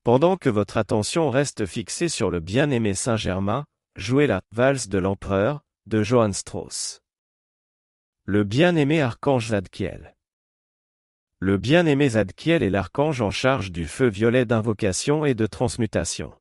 Pendant 0.02 0.36
que 0.36 0.48
votre 0.48 0.76
attention 0.76 1.30
reste 1.30 1.66
fixée 1.66 2.08
sur 2.08 2.32
le 2.32 2.40
bien-aimé 2.40 2.94
Saint-Germain, 2.94 3.64
jouez 3.94 4.26
la 4.26 4.42
valse 4.50 4.88
de 4.88 4.98
l'empereur 4.98 5.60
de 5.86 6.02
Johann 6.02 6.32
Strauss. 6.32 6.98
Le 8.24 8.42
bien-aimé 8.42 9.00
archange 9.00 9.50
Zadkiel. 9.50 10.16
Le 11.38 11.58
bien-aimé 11.58 12.08
Zadkiel 12.08 12.64
est 12.64 12.70
l'archange 12.70 13.20
en 13.20 13.30
charge 13.30 13.70
du 13.70 13.86
feu 13.86 14.08
violet 14.08 14.46
d'invocation 14.46 15.24
et 15.24 15.34
de 15.34 15.46
transmutation. 15.46 16.34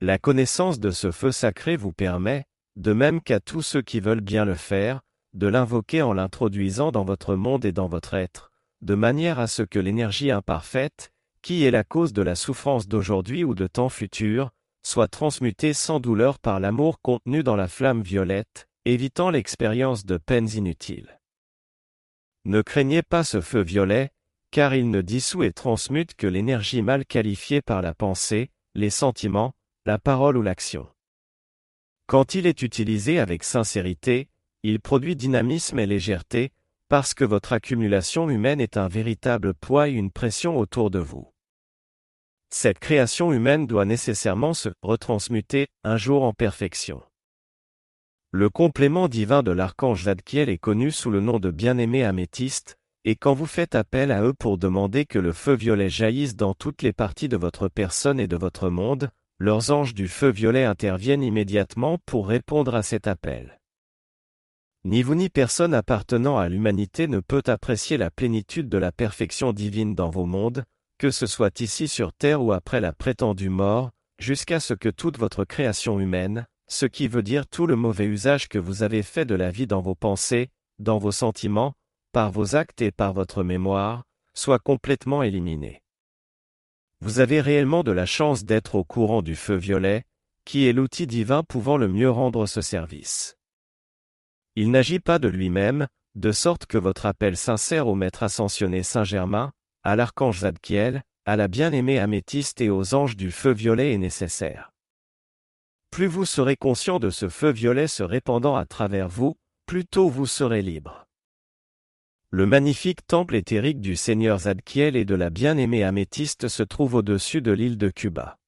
La 0.00 0.16
connaissance 0.18 0.78
de 0.78 0.92
ce 0.92 1.10
feu 1.10 1.32
sacré 1.32 1.76
vous 1.76 1.92
permet, 1.92 2.44
de 2.76 2.92
même 2.92 3.20
qu'à 3.20 3.40
tous 3.40 3.62
ceux 3.62 3.82
qui 3.82 3.98
veulent 3.98 4.20
bien 4.20 4.44
le 4.44 4.54
faire, 4.54 5.00
de 5.34 5.46
l'invoquer 5.46 6.02
en 6.02 6.12
l'introduisant 6.12 6.90
dans 6.90 7.04
votre 7.04 7.34
monde 7.34 7.64
et 7.64 7.72
dans 7.72 7.88
votre 7.88 8.14
être, 8.14 8.50
de 8.80 8.94
manière 8.94 9.38
à 9.38 9.46
ce 9.46 9.62
que 9.62 9.78
l'énergie 9.78 10.30
imparfaite, 10.30 11.12
qui 11.42 11.64
est 11.64 11.70
la 11.70 11.84
cause 11.84 12.12
de 12.12 12.22
la 12.22 12.34
souffrance 12.34 12.88
d'aujourd'hui 12.88 13.44
ou 13.44 13.54
de 13.54 13.66
temps 13.66 13.88
futur, 13.88 14.50
soit 14.82 15.08
transmutée 15.08 15.72
sans 15.72 16.00
douleur 16.00 16.38
par 16.38 16.60
l'amour 16.60 17.00
contenu 17.00 17.42
dans 17.42 17.56
la 17.56 17.68
flamme 17.68 18.02
violette, 18.02 18.68
évitant 18.84 19.30
l'expérience 19.30 20.06
de 20.06 20.16
peines 20.16 20.48
inutiles. 20.54 21.20
Ne 22.44 22.62
craignez 22.62 23.02
pas 23.02 23.24
ce 23.24 23.40
feu 23.40 23.60
violet, 23.60 24.10
car 24.50 24.74
il 24.74 24.90
ne 24.90 25.02
dissout 25.02 25.42
et 25.42 25.52
transmute 25.52 26.14
que 26.14 26.26
l'énergie 26.26 26.82
mal 26.82 27.04
qualifiée 27.04 27.60
par 27.60 27.82
la 27.82 27.94
pensée, 27.94 28.50
les 28.74 28.90
sentiments, 28.90 29.54
la 29.84 29.98
parole 29.98 30.36
ou 30.36 30.42
l'action. 30.42 30.88
Quand 32.06 32.34
il 32.34 32.46
est 32.46 32.62
utilisé 32.62 33.18
avec 33.18 33.44
sincérité, 33.44 34.30
il 34.62 34.80
produit 34.80 35.16
dynamisme 35.16 35.78
et 35.78 35.86
légèreté, 35.86 36.52
parce 36.88 37.14
que 37.14 37.24
votre 37.24 37.52
accumulation 37.52 38.30
humaine 38.30 38.60
est 38.60 38.76
un 38.76 38.88
véritable 38.88 39.54
poids 39.54 39.88
et 39.88 39.92
une 39.92 40.10
pression 40.10 40.58
autour 40.58 40.90
de 40.90 40.98
vous. 40.98 41.32
Cette 42.50 42.78
création 42.78 43.32
humaine 43.32 43.66
doit 43.66 43.84
nécessairement 43.84 44.54
se 44.54 44.70
retransmuter 44.82 45.68
un 45.84 45.98
jour 45.98 46.24
en 46.24 46.32
perfection. 46.32 47.02
Le 48.30 48.48
complément 48.48 49.08
divin 49.08 49.42
de 49.42 49.50
l'archange 49.50 50.04
Zadkiel 50.04 50.48
est 50.48 50.58
connu 50.58 50.90
sous 50.90 51.10
le 51.10 51.20
nom 51.20 51.38
de 51.38 51.50
bien-aimé 51.50 52.04
améthyste, 52.04 52.78
et 53.04 53.16
quand 53.16 53.34
vous 53.34 53.46
faites 53.46 53.74
appel 53.74 54.10
à 54.10 54.22
eux 54.22 54.34
pour 54.34 54.58
demander 54.58 55.06
que 55.06 55.18
le 55.18 55.32
feu 55.32 55.54
violet 55.54 55.88
jaillisse 55.88 56.36
dans 56.36 56.54
toutes 56.54 56.82
les 56.82 56.92
parties 56.92 57.28
de 57.28 57.36
votre 57.36 57.68
personne 57.68 58.20
et 58.20 58.26
de 58.28 58.36
votre 58.36 58.70
monde, 58.70 59.10
leurs 59.38 59.70
anges 59.70 59.94
du 59.94 60.08
feu 60.08 60.30
violet 60.30 60.64
interviennent 60.64 61.22
immédiatement 61.22 61.98
pour 62.06 62.28
répondre 62.28 62.74
à 62.74 62.82
cet 62.82 63.06
appel. 63.06 63.57
Ni 64.84 65.02
vous 65.02 65.14
ni 65.14 65.28
personne 65.28 65.74
appartenant 65.74 66.38
à 66.38 66.48
l'humanité 66.48 67.08
ne 67.08 67.20
peut 67.20 67.42
apprécier 67.46 67.96
la 67.96 68.10
plénitude 68.10 68.68
de 68.68 68.78
la 68.78 68.92
perfection 68.92 69.52
divine 69.52 69.94
dans 69.94 70.10
vos 70.10 70.26
mondes, 70.26 70.64
que 70.98 71.10
ce 71.10 71.26
soit 71.26 71.60
ici 71.60 71.88
sur 71.88 72.12
Terre 72.12 72.42
ou 72.42 72.52
après 72.52 72.80
la 72.80 72.92
prétendue 72.92 73.50
mort, 73.50 73.90
jusqu'à 74.18 74.60
ce 74.60 74.74
que 74.74 74.88
toute 74.88 75.18
votre 75.18 75.44
création 75.44 75.98
humaine, 76.00 76.46
ce 76.68 76.86
qui 76.86 77.08
veut 77.08 77.22
dire 77.22 77.46
tout 77.46 77.66
le 77.66 77.76
mauvais 77.76 78.04
usage 78.04 78.48
que 78.48 78.58
vous 78.58 78.82
avez 78.82 79.02
fait 79.02 79.24
de 79.24 79.34
la 79.34 79.50
vie 79.50 79.66
dans 79.66 79.80
vos 79.80 79.94
pensées, 79.94 80.48
dans 80.78 80.98
vos 80.98 81.12
sentiments, 81.12 81.74
par 82.12 82.30
vos 82.30 82.56
actes 82.56 82.82
et 82.82 82.92
par 82.92 83.12
votre 83.12 83.42
mémoire, 83.42 84.04
soit 84.34 84.58
complètement 84.58 85.22
éliminé. 85.22 85.82
Vous 87.00 87.20
avez 87.20 87.40
réellement 87.40 87.82
de 87.82 87.92
la 87.92 88.06
chance 88.06 88.44
d'être 88.44 88.74
au 88.74 88.84
courant 88.84 89.22
du 89.22 89.36
feu 89.36 89.54
violet, 89.54 90.04
qui 90.44 90.66
est 90.66 90.72
l'outil 90.72 91.06
divin 91.06 91.42
pouvant 91.42 91.76
le 91.76 91.88
mieux 91.88 92.10
rendre 92.10 92.46
ce 92.46 92.60
service. 92.60 93.37
Il 94.60 94.72
n'agit 94.72 94.98
pas 94.98 95.20
de 95.20 95.28
lui-même, 95.28 95.86
de 96.16 96.32
sorte 96.32 96.66
que 96.66 96.78
votre 96.78 97.06
appel 97.06 97.36
sincère 97.36 97.86
au 97.86 97.94
Maître 97.94 98.24
ascensionné 98.24 98.82
Saint-Germain, 98.82 99.52
à 99.84 99.94
l'archange 99.94 100.40
Zadkiel, 100.40 101.04
à 101.26 101.36
la 101.36 101.46
bien-aimée 101.46 102.00
améthyste 102.00 102.60
et 102.60 102.68
aux 102.68 102.92
anges 102.92 103.16
du 103.16 103.30
feu 103.30 103.52
violet 103.52 103.92
est 103.92 103.98
nécessaire. 103.98 104.72
Plus 105.92 106.08
vous 106.08 106.24
serez 106.24 106.56
conscient 106.56 106.98
de 106.98 107.08
ce 107.08 107.28
feu 107.28 107.52
violet 107.52 107.86
se 107.86 108.02
répandant 108.02 108.56
à 108.56 108.66
travers 108.66 109.08
vous, 109.08 109.36
plus 109.64 109.86
tôt 109.86 110.08
vous 110.08 110.26
serez 110.26 110.60
libre. 110.60 111.06
Le 112.30 112.44
magnifique 112.44 113.06
temple 113.06 113.36
éthérique 113.36 113.80
du 113.80 113.94
Seigneur 113.94 114.40
Zadkiel 114.40 114.96
et 114.96 115.04
de 115.04 115.14
la 115.14 115.30
bien-aimée 115.30 115.84
améthyste 115.84 116.48
se 116.48 116.64
trouve 116.64 116.96
au-dessus 116.96 117.42
de 117.42 117.52
l'île 117.52 117.78
de 117.78 117.90
Cuba. 117.90 118.38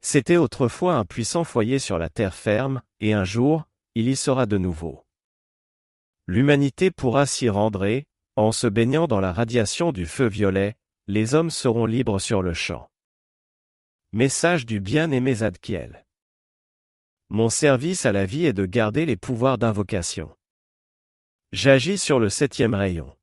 C'était 0.00 0.38
autrefois 0.38 0.94
un 0.94 1.04
puissant 1.04 1.44
foyer 1.44 1.78
sur 1.78 1.98
la 1.98 2.08
terre 2.08 2.34
ferme, 2.34 2.80
et 3.00 3.12
un 3.12 3.24
jour, 3.24 3.66
il 3.94 4.08
y 4.08 4.16
sera 4.16 4.46
de 4.46 4.58
nouveau. 4.58 5.06
L'humanité 6.26 6.90
pourra 6.90 7.26
s'y 7.26 7.48
rendre 7.48 7.84
et, 7.84 8.06
en 8.36 8.50
se 8.50 8.66
baignant 8.66 9.06
dans 9.06 9.20
la 9.20 9.32
radiation 9.32 9.92
du 9.92 10.06
feu 10.06 10.26
violet, 10.26 10.74
les 11.06 11.34
hommes 11.34 11.50
seront 11.50 11.86
libres 11.86 12.18
sur 12.18 12.42
le 12.42 12.54
champ. 12.54 12.90
Message 14.12 14.66
du 14.66 14.80
bien-aimé 14.80 15.34
Zadkiel. 15.34 16.04
Mon 17.28 17.48
service 17.48 18.06
à 18.06 18.12
la 18.12 18.26
vie 18.26 18.46
est 18.46 18.52
de 18.52 18.66
garder 18.66 19.06
les 19.06 19.16
pouvoirs 19.16 19.58
d'invocation. 19.58 20.34
J'agis 21.52 21.98
sur 21.98 22.18
le 22.18 22.28
septième 22.28 22.74
rayon. 22.74 23.14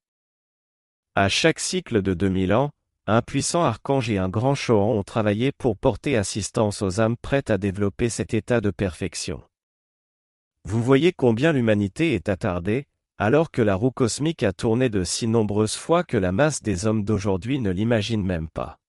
À 1.16 1.28
chaque 1.28 1.60
cycle 1.60 2.02
de 2.02 2.14
2000 2.14 2.54
ans, 2.54 2.72
un 3.08 3.22
puissant 3.22 3.64
archange 3.64 4.10
et 4.10 4.18
un 4.18 4.30
grand 4.30 4.56
chohan 4.56 4.94
ont 4.94 5.04
travaillé 5.04 5.52
pour 5.52 5.76
porter 5.76 6.16
assistance 6.16 6.82
aux 6.82 7.02
âmes 7.02 7.18
prêtes 7.18 7.50
à 7.50 7.58
développer 7.58 8.10
cet 8.10 8.34
état 8.34 8.62
de 8.62 8.72
perfection. 8.72 9.44
Vous 10.63 10.82
voyez 10.82 11.12
combien 11.12 11.54
l'humanité 11.54 12.13
est 12.13 12.30
attardée, 12.30 12.88
alors 13.17 13.52
que 13.52 13.62
la 13.62 13.76
roue 13.76 13.91
cosmique 13.91 14.43
a 14.43 14.54
tourné 14.54 14.89
de 14.89 15.04
si 15.04 15.28
nombreuses 15.28 15.76
fois 15.76 16.04
que 16.04 16.17
la 16.17 16.32
masse 16.32 16.62
des 16.62 16.86
hommes 16.86 17.04
d'aujourd'hui 17.04 17.60
ne 17.60 17.71
l'imagine 17.71 18.24
même 18.24 18.50
pas. 18.50 18.80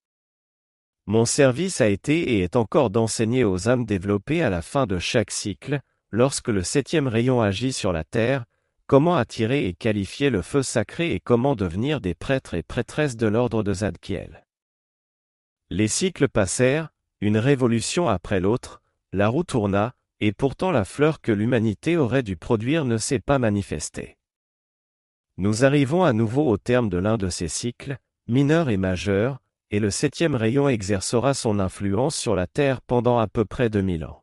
Mon 1.06 1.24
service 1.24 1.80
a 1.80 1.88
été 1.88 2.34
et 2.34 2.40
est 2.40 2.56
encore 2.56 2.90
d'enseigner 2.90 3.44
aux 3.44 3.68
âmes 3.68 3.84
développées 3.84 4.42
à 4.42 4.50
la 4.50 4.62
fin 4.62 4.86
de 4.86 4.98
chaque 4.98 5.30
cycle, 5.30 5.80
lorsque 6.10 6.48
le 6.48 6.62
septième 6.62 7.08
rayon 7.08 7.40
agit 7.40 7.72
sur 7.72 7.92
la 7.92 8.04
terre, 8.04 8.44
comment 8.86 9.16
attirer 9.16 9.66
et 9.66 9.74
qualifier 9.74 10.30
le 10.30 10.42
feu 10.42 10.62
sacré 10.62 11.12
et 11.12 11.20
comment 11.20 11.56
devenir 11.56 12.00
des 12.00 12.14
prêtres 12.14 12.54
et 12.54 12.62
prêtresses 12.62 13.16
de 13.16 13.26
l'ordre 13.26 13.62
de 13.62 13.72
Zadkiel. 13.72 14.46
Les 15.70 15.88
cycles 15.88 16.28
passèrent, 16.28 16.90
une 17.20 17.38
révolution 17.38 18.08
après 18.08 18.40
l'autre, 18.40 18.82
la 19.12 19.28
roue 19.28 19.44
tourna, 19.44 19.94
et 20.24 20.30
pourtant 20.30 20.70
la 20.70 20.84
fleur 20.84 21.20
que 21.20 21.32
l'humanité 21.32 21.96
aurait 21.96 22.22
dû 22.22 22.36
produire 22.36 22.84
ne 22.84 22.96
s'est 22.96 23.18
pas 23.18 23.40
manifestée. 23.40 24.16
Nous 25.36 25.64
arrivons 25.64 26.04
à 26.04 26.12
nouveau 26.12 26.48
au 26.48 26.58
terme 26.58 26.88
de 26.88 26.96
l'un 26.96 27.16
de 27.16 27.28
ces 27.28 27.48
cycles, 27.48 27.98
mineur 28.28 28.70
et 28.70 28.76
majeur, 28.76 29.40
et 29.72 29.80
le 29.80 29.90
septième 29.90 30.36
rayon 30.36 30.68
exercera 30.68 31.34
son 31.34 31.58
influence 31.58 32.14
sur 32.14 32.36
la 32.36 32.46
Terre 32.46 32.82
pendant 32.82 33.18
à 33.18 33.26
peu 33.26 33.44
près 33.44 33.68
2000 33.68 34.04
ans. 34.04 34.22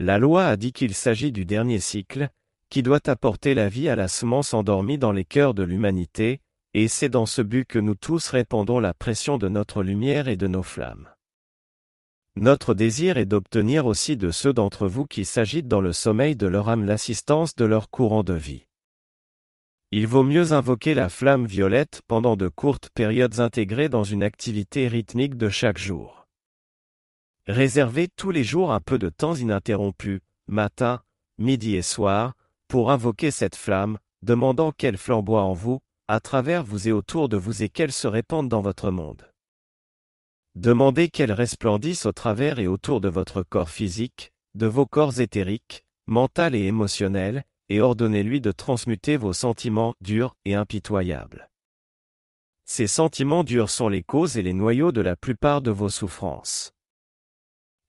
La 0.00 0.18
loi 0.18 0.46
a 0.46 0.56
dit 0.56 0.72
qu'il 0.72 0.94
s'agit 0.94 1.30
du 1.30 1.44
dernier 1.44 1.78
cycle, 1.78 2.28
qui 2.68 2.82
doit 2.82 3.08
apporter 3.08 3.54
la 3.54 3.68
vie 3.68 3.88
à 3.88 3.94
la 3.94 4.08
semence 4.08 4.52
endormie 4.52 4.98
dans 4.98 5.12
les 5.12 5.24
cœurs 5.24 5.54
de 5.54 5.62
l'humanité, 5.62 6.40
et 6.74 6.88
c'est 6.88 7.08
dans 7.08 7.26
ce 7.26 7.40
but 7.40 7.66
que 7.66 7.78
nous 7.78 7.94
tous 7.94 8.30
répandons 8.30 8.80
la 8.80 8.94
pression 8.94 9.38
de 9.38 9.48
notre 9.48 9.84
lumière 9.84 10.26
et 10.26 10.36
de 10.36 10.48
nos 10.48 10.64
flammes. 10.64 11.08
Notre 12.36 12.72
désir 12.72 13.18
est 13.18 13.26
d'obtenir 13.26 13.84
aussi 13.84 14.16
de 14.16 14.30
ceux 14.30 14.54
d'entre 14.54 14.86
vous 14.86 15.04
qui 15.04 15.26
s'agitent 15.26 15.68
dans 15.68 15.82
le 15.82 15.92
sommeil 15.92 16.34
de 16.34 16.46
leur 16.46 16.70
âme 16.70 16.84
l'assistance 16.84 17.54
de 17.54 17.66
leur 17.66 17.90
courant 17.90 18.22
de 18.22 18.32
vie. 18.32 18.66
Il 19.90 20.06
vaut 20.06 20.22
mieux 20.22 20.52
invoquer 20.52 20.94
la 20.94 21.10
flamme 21.10 21.44
violette 21.44 22.00
pendant 22.08 22.34
de 22.36 22.48
courtes 22.48 22.88
périodes 22.94 23.40
intégrées 23.40 23.90
dans 23.90 24.04
une 24.04 24.22
activité 24.22 24.88
rythmique 24.88 25.36
de 25.36 25.50
chaque 25.50 25.76
jour. 25.76 26.26
Réservez 27.46 28.08
tous 28.08 28.30
les 28.30 28.44
jours 28.44 28.72
un 28.72 28.80
peu 28.80 28.98
de 28.98 29.10
temps 29.10 29.34
ininterrompu, 29.34 30.22
matin, 30.46 31.02
midi 31.36 31.76
et 31.76 31.82
soir, 31.82 32.32
pour 32.68 32.90
invoquer 32.90 33.30
cette 33.30 33.56
flamme, 33.56 33.98
demandant 34.22 34.72
qu'elle 34.72 34.96
flamboie 34.96 35.42
en 35.42 35.52
vous, 35.52 35.80
à 36.08 36.20
travers 36.20 36.64
vous 36.64 36.88
et 36.88 36.92
autour 36.92 37.28
de 37.28 37.36
vous 37.36 37.62
et 37.62 37.68
qu'elle 37.68 37.92
se 37.92 38.06
répande 38.06 38.48
dans 38.48 38.62
votre 38.62 38.90
monde. 38.90 39.31
Demandez 40.54 41.08
qu'elle 41.08 41.32
resplendisse 41.32 42.04
au 42.04 42.12
travers 42.12 42.58
et 42.58 42.66
autour 42.66 43.00
de 43.00 43.08
votre 43.08 43.42
corps 43.42 43.70
physique, 43.70 44.32
de 44.54 44.66
vos 44.66 44.84
corps 44.84 45.18
éthériques, 45.18 45.84
mental 46.06 46.54
et 46.54 46.64
émotionnel, 46.64 47.44
et 47.70 47.80
ordonnez-lui 47.80 48.42
de 48.42 48.52
transmuter 48.52 49.16
vos 49.16 49.32
sentiments 49.32 49.94
durs 50.02 50.36
et 50.44 50.54
impitoyables. 50.54 51.48
Ces 52.66 52.86
sentiments 52.86 53.44
durs 53.44 53.70
sont 53.70 53.88
les 53.88 54.02
causes 54.02 54.36
et 54.36 54.42
les 54.42 54.52
noyaux 54.52 54.92
de 54.92 55.00
la 55.00 55.16
plupart 55.16 55.62
de 55.62 55.70
vos 55.70 55.88
souffrances. 55.88 56.72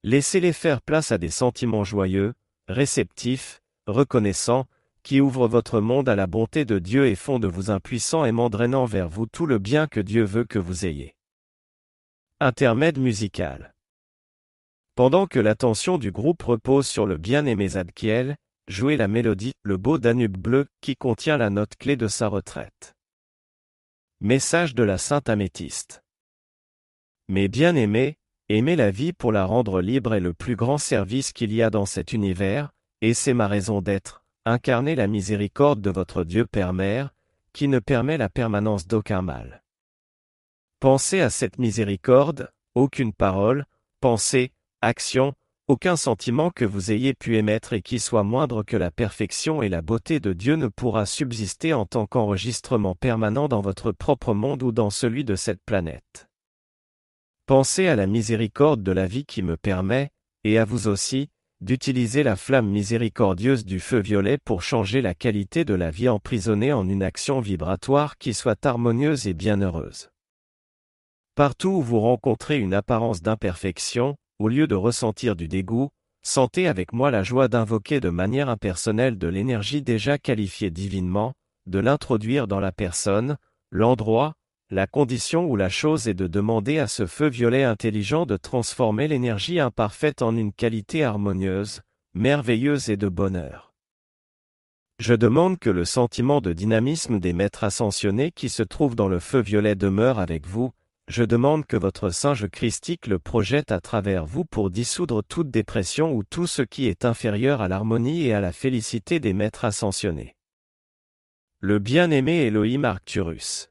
Laissez-les 0.04 0.54
faire 0.54 0.82
place 0.82 1.12
à 1.12 1.18
des 1.18 1.30
sentiments 1.30 1.84
joyeux, 1.84 2.34
réceptifs, 2.70 3.62
reconnaissant, 3.88 4.68
qui 5.04 5.20
ouvre 5.20 5.50
votre 5.50 5.82
monde 5.82 6.08
à 6.08 6.16
la 6.16 6.28
bonté 6.28 6.64
de 6.64 6.80
Dieu 6.80 7.08
et 7.08 7.16
font 7.16 7.40
de 7.40 7.48
vous 7.48 7.72
un 7.72 7.82
puissant 7.82 8.24
aimant 8.24 8.50
drainant 8.50 8.86
vers 8.86 9.10
vous 9.10 9.26
tout 9.26 9.46
le 9.46 9.60
bien 9.60 9.88
que 9.88 10.00
Dieu 10.00 10.24
veut 10.24 10.46
que 10.46 10.60
vous 10.60 10.86
ayez. 10.86 11.14
Intermède 12.46 13.00
musical. 13.00 13.74
Pendant 14.96 15.28
que 15.28 15.40
l'attention 15.40 15.98
du 15.98 16.12
groupe 16.12 16.44
repose 16.44 16.86
sur 16.86 17.06
le 17.06 17.16
bien-aimé 17.16 17.70
Zadkiel, 17.70 18.36
jouez 18.68 18.98
la 18.98 19.08
mélodie, 19.08 19.54
le 19.62 19.78
beau 19.78 19.98
Danube 19.98 20.36
bleu, 20.36 20.68
qui 20.82 20.98
contient 20.98 21.38
la 21.38 21.50
note 21.50 21.78
clé 21.80 21.96
de 21.96 22.10
sa 22.10 22.28
retraite. 22.28 22.96
Message 24.20 24.76
de 24.76 24.84
la 24.84 24.98
Sainte 24.98 25.30
Améthyste. 25.30 26.04
Mes 27.30 27.48
bien-aimés, 27.48 28.18
aimer 28.50 28.76
la 28.76 28.92
vie 28.92 29.14
pour 29.14 29.32
la 29.32 29.46
rendre 29.46 29.80
libre 29.80 30.14
est 30.14 30.20
le 30.20 30.34
plus 30.34 30.58
grand 30.58 30.78
service 30.78 31.32
qu'il 31.32 31.54
y 31.54 31.64
a 31.64 31.70
dans 31.70 31.86
cet 31.86 32.12
univers, 32.12 32.74
et 33.00 33.14
c'est 33.14 33.34
ma 33.34 33.48
raison 33.48 33.80
d'être, 33.80 34.26
incarner 34.44 34.96
la 34.96 35.08
miséricorde 35.08 35.80
de 35.80 35.92
votre 35.92 36.26
Dieu 36.26 36.46
Père 36.46 36.74
Mère, 36.74 37.16
qui 37.54 37.70
ne 37.70 37.80
permet 37.80 38.18
la 38.18 38.28
permanence 38.28 38.86
d'aucun 38.86 39.22
mal. 39.22 39.63
Pensez 40.84 41.22
à 41.22 41.30
cette 41.30 41.60
miséricorde, 41.60 42.52
aucune 42.76 43.14
parole, 43.14 43.64
pensée, 44.02 44.52
action, 44.82 45.32
aucun 45.70 45.96
sentiment 45.96 46.50
que 46.50 46.66
vous 46.66 46.92
ayez 46.92 47.14
pu 47.14 47.38
émettre 47.38 47.72
et 47.72 47.82
qui 47.82 48.00
soit 48.00 48.24
moindre 48.24 48.64
que 48.64 48.76
la 48.76 48.92
perfection 48.92 49.62
et 49.62 49.70
la 49.70 49.82
beauté 49.82 50.20
de 50.20 50.34
Dieu 50.34 50.58
ne 50.58 50.68
pourra 50.68 51.06
subsister 51.06 51.74
en 51.74 51.86
tant 51.86 52.06
qu'enregistrement 52.06 52.96
permanent 52.96 53.48
dans 53.48 53.62
votre 53.62 53.94
propre 53.94 54.34
monde 54.34 54.62
ou 54.62 54.74
dans 54.74 54.90
celui 54.90 55.24
de 55.24 55.36
cette 55.36 55.64
planète. 55.66 56.28
Pensez 57.46 57.88
à 57.88 57.96
la 57.96 58.06
miséricorde 58.06 58.84
de 58.84 58.92
la 58.92 59.08
vie 59.08 59.24
qui 59.24 59.42
me 59.42 59.56
permet, 59.56 60.10
et 60.44 60.58
à 60.58 60.66
vous 60.66 60.90
aussi, 60.90 61.30
d'utiliser 61.62 62.24
la 62.24 62.36
flamme 62.36 62.68
miséricordieuse 62.68 63.64
du 63.64 63.80
feu 63.80 64.00
violet 64.00 64.38
pour 64.38 64.62
changer 64.62 65.02
la 65.02 65.14
qualité 65.14 65.64
de 65.64 65.76
la 65.76 65.92
vie 65.92 66.10
emprisonnée 66.10 66.74
en 66.74 66.90
une 66.90 67.04
action 67.04 67.40
vibratoire 67.40 68.18
qui 68.18 68.34
soit 68.34 68.66
harmonieuse 68.66 69.28
et 69.28 69.34
bienheureuse. 69.34 70.10
Partout 71.36 71.70
où 71.70 71.82
vous 71.82 72.00
rencontrez 72.00 72.60
une 72.60 72.76
apparence 72.76 73.24
d'imperfection, 73.24 74.18
au 74.38 74.50
lieu 74.50 74.68
de 74.68 74.76
ressentir 74.76 75.36
du 75.36 75.48
dégoût, 75.48 75.90
sentez 76.22 76.68
avec 76.68 76.94
moi 76.94 77.10
la 77.10 77.24
joie 77.24 77.48
d'invoquer 77.48 78.00
de 78.00 78.10
manière 78.10 78.50
impersonnelle 78.50 79.18
de 79.18 79.28
l'énergie 79.28 79.82
déjà 79.82 80.20
qualifiée 80.20 80.70
divinement, 80.70 81.34
de 81.66 81.80
l'introduire 81.80 82.48
dans 82.48 82.60
la 82.60 82.72
personne, 82.72 83.38
l'endroit, 83.72 84.36
la 84.70 84.86
condition 84.86 85.46
ou 85.46 85.56
la 85.56 85.70
chose 85.70 86.08
et 86.08 86.14
de 86.14 86.28
demander 86.28 86.78
à 86.78 86.86
ce 86.86 87.08
feu 87.08 87.30
violet 87.30 87.64
intelligent 87.64 88.28
de 88.28 88.38
transformer 88.38 89.08
l'énergie 89.08 89.60
imparfaite 89.60 90.22
en 90.22 90.38
une 90.38 90.54
qualité 90.54 91.04
harmonieuse, 91.04 91.82
merveilleuse 92.14 92.90
et 92.90 92.98
de 92.98 93.10
bonheur. 93.10 93.74
Je 95.00 95.16
demande 95.16 95.58
que 95.58 95.72
le 95.72 95.86
sentiment 95.86 96.42
de 96.42 96.54
dynamisme 96.54 97.20
des 97.20 97.34
maîtres 97.34 97.64
ascensionnés 97.64 98.30
qui 98.30 98.50
se 98.50 98.62
trouve 98.62 98.96
dans 98.96 99.08
le 99.08 99.20
feu 99.20 99.42
violet 99.42 99.74
demeure 99.76 100.20
avec 100.20 100.46
vous, 100.46 100.72
je 101.08 101.24
demande 101.24 101.66
que 101.66 101.78
votre 101.78 102.10
singe 102.10 102.48
christique 102.48 103.08
le 103.08 103.20
projette 103.20 103.72
à 103.72 103.80
travers 103.80 104.26
vous 104.26 104.46
pour 104.46 104.70
dissoudre 104.70 105.24
toute 105.24 105.52
dépression 105.52 106.14
ou 106.14 106.24
tout 106.24 106.48
ce 106.48 106.62
qui 106.62 106.88
est 106.88 107.06
inférieur 107.06 107.62
à 107.62 107.68
l'harmonie 107.68 108.28
et 108.28 108.34
à 108.34 108.42
la 108.42 108.52
félicité 108.52 109.20
des 109.20 109.34
maîtres 109.34 109.66
ascensionnés. 109.66 110.36
Le 111.60 111.80
bien-aimé 111.80 112.46
Elohim 112.46 112.84
Arcturus 112.84 113.70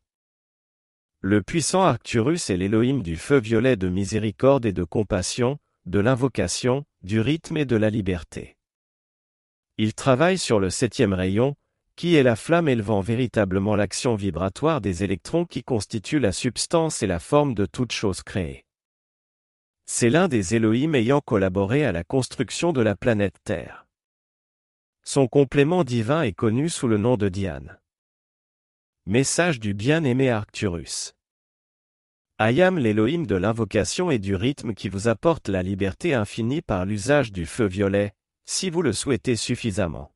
le 1.24 1.40
puissant 1.40 1.82
Arcturus 1.82 2.50
est 2.50 2.56
l'Élohim 2.56 3.00
du 3.00 3.14
feu 3.14 3.38
violet 3.38 3.76
de 3.76 3.88
miséricorde 3.88 4.66
et 4.66 4.72
de 4.72 4.82
compassion, 4.82 5.56
de 5.86 6.00
l'invocation, 6.00 6.84
du 7.04 7.20
rythme 7.20 7.58
et 7.58 7.64
de 7.64 7.76
la 7.76 7.90
liberté. 7.90 8.56
Il 9.78 9.94
travaille 9.94 10.36
sur 10.36 10.58
le 10.58 10.68
septième 10.68 11.12
rayon, 11.12 11.54
qui 11.96 12.16
est 12.16 12.22
la 12.22 12.36
flamme 12.36 12.68
élevant 12.68 13.00
véritablement 13.00 13.76
l'action 13.76 14.14
vibratoire 14.14 14.80
des 14.80 15.04
électrons 15.04 15.44
qui 15.44 15.62
constituent 15.62 16.20
la 16.20 16.32
substance 16.32 17.02
et 17.02 17.06
la 17.06 17.18
forme 17.18 17.54
de 17.54 17.66
toute 17.66 17.92
chose 17.92 18.22
créée. 18.22 18.64
C'est 19.86 20.10
l'un 20.10 20.28
des 20.28 20.54
Elohim 20.54 20.94
ayant 20.94 21.20
collaboré 21.20 21.84
à 21.84 21.92
la 21.92 22.04
construction 22.04 22.72
de 22.72 22.80
la 22.80 22.96
planète 22.96 23.36
Terre. 23.44 23.86
Son 25.04 25.26
complément 25.26 25.84
divin 25.84 26.22
est 26.22 26.32
connu 26.32 26.68
sous 26.68 26.88
le 26.88 26.96
nom 26.96 27.16
de 27.16 27.28
Diane. 27.28 27.78
Message 29.06 29.58
du 29.58 29.74
bien-aimé 29.74 30.30
Arcturus. 30.30 31.14
Ayam 32.38 32.78
l'Élohim 32.78 33.26
de 33.26 33.34
l'invocation 33.34 34.10
et 34.10 34.18
du 34.18 34.36
rythme 34.36 34.74
qui 34.74 34.88
vous 34.88 35.08
apporte 35.08 35.48
la 35.48 35.62
liberté 35.62 36.14
infinie 36.14 36.62
par 36.62 36.86
l'usage 36.86 37.32
du 37.32 37.46
feu 37.46 37.66
violet, 37.66 38.12
si 38.46 38.70
vous 38.70 38.82
le 38.82 38.92
souhaitez 38.92 39.36
suffisamment. 39.36 40.11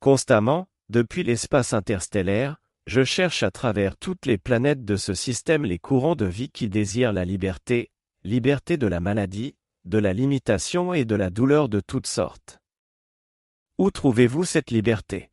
Constamment, 0.00 0.68
depuis 0.88 1.24
l'espace 1.24 1.72
interstellaire, 1.72 2.56
je 2.86 3.04
cherche 3.04 3.42
à 3.42 3.50
travers 3.50 3.96
toutes 3.96 4.26
les 4.26 4.38
planètes 4.38 4.84
de 4.84 4.96
ce 4.96 5.12
système 5.12 5.64
les 5.64 5.78
courants 5.78 6.16
de 6.16 6.24
vie 6.24 6.50
qui 6.50 6.68
désirent 6.68 7.12
la 7.12 7.24
liberté, 7.24 7.90
liberté 8.22 8.76
de 8.76 8.86
la 8.86 9.00
maladie, 9.00 9.56
de 9.84 9.98
la 9.98 10.12
limitation 10.12 10.94
et 10.94 11.04
de 11.04 11.14
la 11.14 11.30
douleur 11.30 11.68
de 11.68 11.80
toutes 11.80 12.06
sortes. 12.06 12.60
Où 13.76 13.90
trouvez-vous 13.90 14.44
cette 14.44 14.70
liberté? 14.70 15.30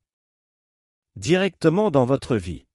Directement 1.15 1.91
dans 1.91 2.05
votre 2.05 2.35
vie. 2.35 2.65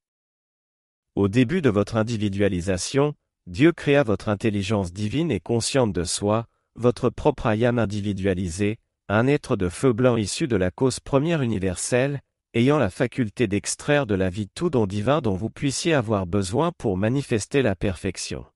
Au 1.15 1.29
début 1.29 1.61
de 1.61 1.71
votre 1.71 1.97
individualisation, 1.97 3.15
Dieu 3.47 3.73
créa 3.73 4.03
votre 4.03 4.29
intelligence 4.29 4.93
divine 4.93 5.31
et 5.31 5.41
consciente 5.41 5.93
de 5.93 6.05
soi, 6.05 6.47
votre 6.77 7.11
propre 7.11 7.47
ayam 7.47 7.79
individualisé, 7.79 8.79
un 9.13 9.27
être 9.27 9.57
de 9.57 9.69
feu 9.69 9.93
blanc 9.93 10.17
issu 10.17 10.47
de 10.47 10.55
la 10.55 10.71
cause 10.71 11.01
première 11.01 11.43
universelle, 11.43 12.21
ayant 12.55 12.79
la 12.79 12.91
faculté 12.91 13.49
d'extraire 13.49 14.07
de 14.07 14.15
la 14.15 14.31
vie 14.31 14.49
tout 14.49 14.71
don 14.71 14.87
divin 14.87 15.21
dont 15.21 15.35
vous 15.35 15.51
puissiez 15.51 15.95
avoir 15.95 16.27
besoin 16.27 16.71
pour 16.79 16.97
manifester 16.97 17.63
la 17.63 17.75
perfection. 17.75 18.47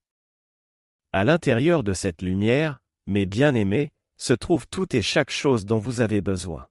À 1.12 1.24
l'intérieur 1.24 1.82
de 1.82 1.92
cette 1.92 2.22
lumière, 2.22 2.78
mes 3.06 3.26
bien-aimés, 3.26 3.90
se 4.16 4.32
trouve 4.32 4.68
tout 4.68 4.94
et 4.94 5.02
chaque 5.02 5.30
chose 5.30 5.64
dont 5.64 5.78
vous 5.78 6.00
avez 6.00 6.20
besoin. 6.20 6.68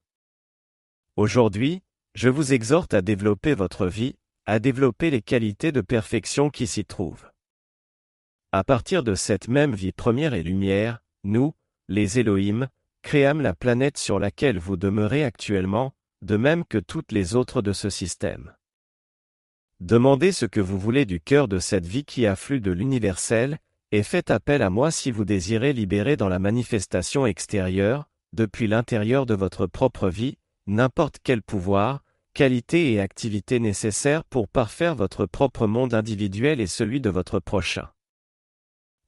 Aujourd'hui, 1.17 1.81
je 2.15 2.29
vous 2.29 2.53
exhorte 2.53 2.93
à 2.93 3.01
développer 3.01 3.53
votre 3.53 3.85
vie, 3.87 4.15
à 4.45 4.59
développer 4.59 5.09
les 5.11 5.21
qualités 5.21 5.73
de 5.73 5.81
perfection 5.81 6.49
qui 6.49 6.67
s'y 6.67 6.85
trouvent. 6.85 7.29
À 8.53 8.63
partir 8.63 9.03
de 9.03 9.13
cette 9.13 9.49
même 9.49 9.75
vie 9.75 9.91
première 9.91 10.33
et 10.33 10.43
lumière, 10.43 10.99
nous, 11.25 11.53
les 11.89 12.19
Elohim, 12.19 12.69
créâmes 13.03 13.41
la 13.41 13.53
planète 13.53 13.99
sur 13.99 14.17
laquelle 14.17 14.57
vous 14.57 14.77
demeurez 14.77 15.23
actuellement, 15.23 15.93
de 16.23 16.37
même 16.37 16.65
que 16.65 16.79
toutes 16.79 17.11
les 17.11 17.35
autres 17.35 17.61
de 17.61 17.73
ce 17.73 17.91
système. 17.91 18.55
Demandez 19.79 20.31
ce 20.31 20.45
que 20.45 20.61
vous 20.61 20.79
voulez 20.79 21.05
du 21.05 21.19
cœur 21.19 21.47
de 21.47 21.59
cette 21.59 21.85
vie 21.85 22.05
qui 22.05 22.25
afflue 22.25 22.61
de 22.61 22.71
l'universel, 22.71 23.59
et 23.91 24.01
faites 24.01 24.31
appel 24.31 24.61
à 24.61 24.71
moi 24.71 24.89
si 24.89 25.11
vous 25.11 25.25
désirez 25.25 25.73
libérer 25.73 26.17
dans 26.17 26.29
la 26.29 26.39
manifestation 26.39 27.27
extérieure, 27.27 28.09
depuis 28.31 28.67
l'intérieur 28.67 29.27
de 29.27 29.35
votre 29.35 29.67
propre 29.67 30.09
vie, 30.09 30.37
n'importe 30.65 31.17
quel 31.23 31.43
pouvoir, 31.43 32.03
qualité 32.33 32.93
et 32.93 32.99
activité 32.99 33.59
nécessaires 33.59 34.23
pour 34.23 34.47
parfaire 34.47 34.95
votre 34.95 35.25
propre 35.25 35.67
monde 35.67 35.93
individuel 35.93 36.59
et 36.59 36.67
celui 36.67 37.01
de 37.01 37.09
votre 37.09 37.39
prochain. 37.39 37.89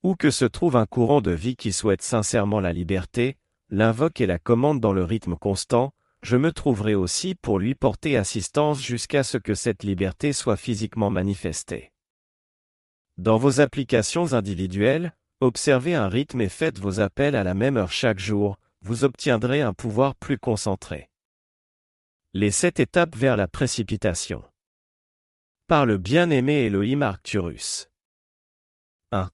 Où 0.03 0.15
que 0.15 0.29
se 0.29 0.45
trouve 0.45 0.75
un 0.75 0.86
courant 0.86 1.21
de 1.21 1.31
vie 1.31 1.55
qui 1.55 1.71
souhaite 1.71 2.03
sincèrement 2.03 2.60
la 2.60 2.73
liberté, 2.73 3.38
l'invoque 3.69 4.21
et 4.21 4.25
la 4.25 4.39
commande 4.39 4.80
dans 4.80 4.93
le 4.93 5.04
rythme 5.04 5.36
constant, 5.36 5.93
je 6.21 6.38
me 6.38 6.51
trouverai 6.51 6.95
aussi 6.95 7.36
pour 7.36 7.60
lui 7.60 7.75
porter 7.75 8.17
assistance 8.17 8.82
jusqu'à 8.82 9.23
ce 9.23 9.38
que 9.38 9.54
cette 9.54 9.84
liberté 9.84 10.34
soit 10.34 10.58
physiquement 10.58 11.10
manifestée. 11.10 11.91
Dans 13.17 13.38
vos 13.38 13.62
applications 13.62 14.34
individuelles, 14.34 15.15
observez 15.39 15.95
un 15.95 16.10
rythme 16.10 16.41
et 16.41 16.49
faites 16.49 16.80
vos 16.80 16.99
appels 16.99 17.36
à 17.36 17.43
la 17.43 17.54
même 17.54 17.78
heure 17.78 17.91
chaque 17.91 18.19
jour, 18.19 18.58
vous 18.82 19.04
obtiendrez 19.04 19.62
un 19.62 19.73
pouvoir 19.73 20.15
plus 20.15 20.38
concentré. 20.38 21.10
Les 22.34 22.51
sept 22.51 22.80
étapes 22.80 23.15
vers 23.15 23.38
la 23.38 23.47
précipitation. 23.47 24.43
Par 25.67 25.86
le 25.86 25.97
bien-aimé 25.97 26.65
Elohim 26.65 27.01
Arcturus. 27.01 27.89
1. 29.12 29.30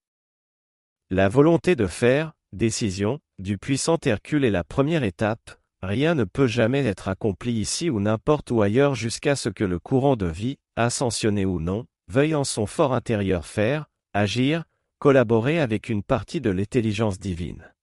La 1.09 1.27
volonté 1.27 1.75
de 1.75 1.87
faire, 1.87 2.33
décision, 2.53 3.19
du 3.41 3.57
puissant 3.57 3.97
Hercule 4.03 4.45
est 4.45 4.51
la 4.51 4.63
première 4.63 5.03
étape, 5.03 5.59
rien 5.81 6.15
ne 6.15 6.23
peut 6.23 6.47
jamais 6.47 6.85
être 6.85 7.07
accompli 7.07 7.53
ici 7.53 7.89
ou 7.89 7.99
n'importe 7.99 8.51
où 8.51 8.61
ailleurs 8.61 8.95
jusqu'à 8.95 9.35
ce 9.35 9.49
que 9.49 9.63
le 9.63 9.79
courant 9.79 10.15
de 10.15 10.27
vie, 10.27 10.57
ascensionné 10.75 11.45
ou 11.45 11.59
non, 11.59 11.85
veuille 12.07 12.35
en 12.35 12.43
son 12.43 12.65
fort 12.65 12.93
intérieur 12.93 13.45
faire, 13.45 13.87
agir, 14.13 14.63
collaborer 14.99 15.59
avec 15.59 15.89
une 15.89 16.03
partie 16.03 16.41
de 16.41 16.51
l'intelligence 16.51 17.19
divine. 17.19 17.73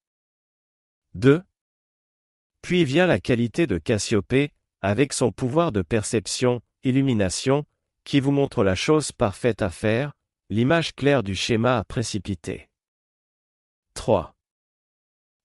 2. 1.14 1.42
Puis 2.62 2.84
vient 2.84 3.06
la 3.06 3.18
qualité 3.18 3.66
de 3.66 3.78
Cassiopée, 3.78 4.52
avec 4.80 5.12
son 5.12 5.32
pouvoir 5.32 5.72
de 5.72 5.82
perception, 5.82 6.60
illumination, 6.84 7.64
qui 8.04 8.20
vous 8.20 8.30
montre 8.30 8.62
la 8.62 8.76
chose 8.76 9.10
parfaite 9.10 9.62
à 9.62 9.70
faire, 9.70 10.12
l'image 10.50 10.94
claire 10.94 11.22
du 11.22 11.34
schéma 11.34 11.78
à 11.78 11.84
précipiter. 11.84 12.68
3. 13.94 14.38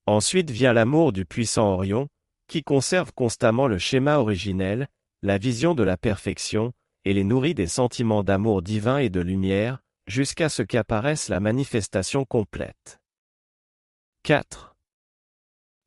Ensuite 0.06 0.52
vient 0.52 0.74
l'amour 0.74 1.14
du 1.14 1.26
puissant 1.26 1.74
Orion, 1.74 2.08
qui 2.48 2.64
conserve 2.64 3.14
constamment 3.14 3.68
le 3.68 3.78
schéma 3.78 4.18
originel, 4.18 4.88
la 5.22 5.38
vision 5.38 5.76
de 5.76 5.84
la 5.84 5.98
perfection, 5.98 6.74
et 7.06 7.14
les 7.14 7.24
nourrit 7.24 7.54
des 7.54 7.68
sentiments 7.68 8.24
d'amour 8.24 8.62
divin 8.62 8.98
et 8.98 9.10
de 9.10 9.22
lumière, 9.22 9.80
jusqu'à 10.08 10.50
ce 10.50 10.62
qu'apparaisse 10.62 11.30
la 11.30 11.40
manifestation 11.40 12.26
complète. 12.26 13.00
4. 14.24 14.76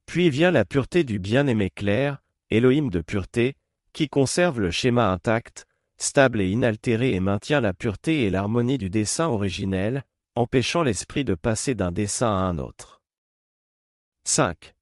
Puis 0.07 0.31
vient 0.31 0.51
la 0.51 0.65
pureté 0.65 1.05
du 1.05 1.19
bien-aimé 1.19 1.71
clair, 1.71 2.23
Elohim 2.51 2.89
de 2.91 3.01
pureté, 3.01 3.55
qui 3.93 4.09
conserve 4.09 4.61
le 4.61 4.71
schéma 4.71 5.11
intact, 5.11 5.67
stable 5.99 6.41
et 6.41 6.49
inaltéré 6.49 7.13
et 7.13 7.21
maintient 7.21 7.61
la 7.61 7.73
pureté 7.73 8.25
et 8.25 8.31
l'harmonie 8.31 8.79
du 8.79 8.91
dessin 8.91 9.27
originel, 9.29 10.05
empêchant 10.35 10.83
l'esprit 10.83 11.25
de 11.25 11.35
passer 11.35 11.75
d'un 11.75 11.93
dessin 11.93 12.29
à 12.29 12.41
un 12.41 12.59
autre. 12.59 12.96
5. 14.27 14.75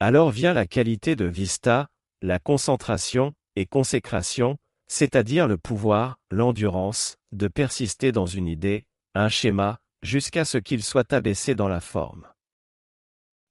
Alors 0.00 0.30
vient 0.30 0.54
la 0.54 0.66
qualité 0.66 1.14
de 1.14 1.24
vista, 1.24 1.88
la 2.20 2.40
concentration 2.40 3.32
et 3.54 3.64
consécration, 3.64 4.58
c'est-à-dire 4.88 5.46
le 5.46 5.56
pouvoir, 5.56 6.18
l'endurance, 6.32 7.16
de 7.30 7.46
persister 7.46 8.10
dans 8.10 8.26
une 8.26 8.48
idée, 8.48 8.86
un 9.14 9.28
schéma, 9.28 9.78
jusqu'à 10.02 10.44
ce 10.44 10.58
qu'il 10.58 10.82
soit 10.82 11.12
abaissé 11.12 11.54
dans 11.54 11.68
la 11.68 11.80
forme. 11.80 12.26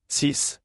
6. 0.09 0.61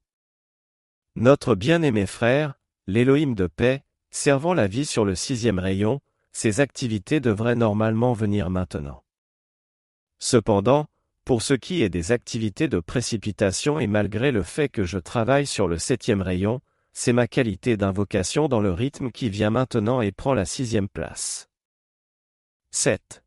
Notre 1.15 1.55
bien-aimé 1.55 2.05
frère, 2.05 2.55
l'Élohim 2.87 3.35
de 3.35 3.47
paix, 3.47 3.85
servant 4.11 4.53
la 4.53 4.67
vie 4.67 4.85
sur 4.85 5.05
le 5.05 5.15
sixième 5.15 5.59
rayon, 5.59 6.01
ses 6.33 6.59
activités 6.59 7.21
devraient 7.21 7.55
normalement 7.55 8.11
venir 8.11 8.49
maintenant. 8.49 9.01
Cependant, 10.19 10.87
pour 11.29 11.43
ce 11.43 11.53
qui 11.53 11.83
est 11.83 11.89
des 11.89 12.11
activités 12.11 12.67
de 12.67 12.79
précipitation 12.79 13.79
et 13.79 13.85
malgré 13.85 14.31
le 14.31 14.41
fait 14.41 14.67
que 14.67 14.83
je 14.83 14.97
travaille 14.97 15.45
sur 15.45 15.67
le 15.67 15.77
septième 15.77 16.23
rayon, 16.23 16.59
c'est 16.91 17.13
ma 17.13 17.27
qualité 17.27 17.77
d'invocation 17.77 18.47
dans 18.47 18.61
le 18.61 18.73
rythme 18.73 19.11
qui 19.11 19.29
vient 19.29 19.51
maintenant 19.51 20.01
et 20.01 20.11
prend 20.11 20.33
la 20.33 20.45
sixième 20.45 20.89
place. 20.89 21.47
7. 22.71 23.23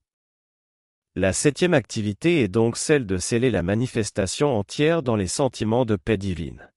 La 1.15 1.33
septième 1.33 1.75
activité 1.75 2.43
est 2.43 2.49
donc 2.49 2.77
celle 2.77 3.07
de 3.07 3.19
sceller 3.19 3.53
la 3.53 3.62
manifestation 3.62 4.49
entière 4.49 5.05
dans 5.05 5.15
les 5.15 5.29
sentiments 5.29 5.85
de 5.85 5.95
paix 5.95 6.17
divine. 6.17 6.73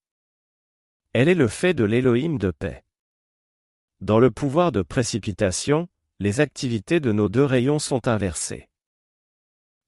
Elle 1.14 1.28
est 1.28 1.34
le 1.34 1.48
fait 1.48 1.74
de 1.74 1.86
l'Élohim 1.86 2.38
de 2.38 2.52
paix. 2.52 2.84
Dans 4.00 4.20
le 4.20 4.30
pouvoir 4.30 4.72
de 4.72 4.84
précipitation, 4.84 5.88
les 6.20 6.40
activités 6.40 7.00
de 7.00 7.12
nos 7.12 7.30
deux 7.30 7.46
rayons 7.46 7.80
sont 7.80 8.08
inversées. 8.08 8.70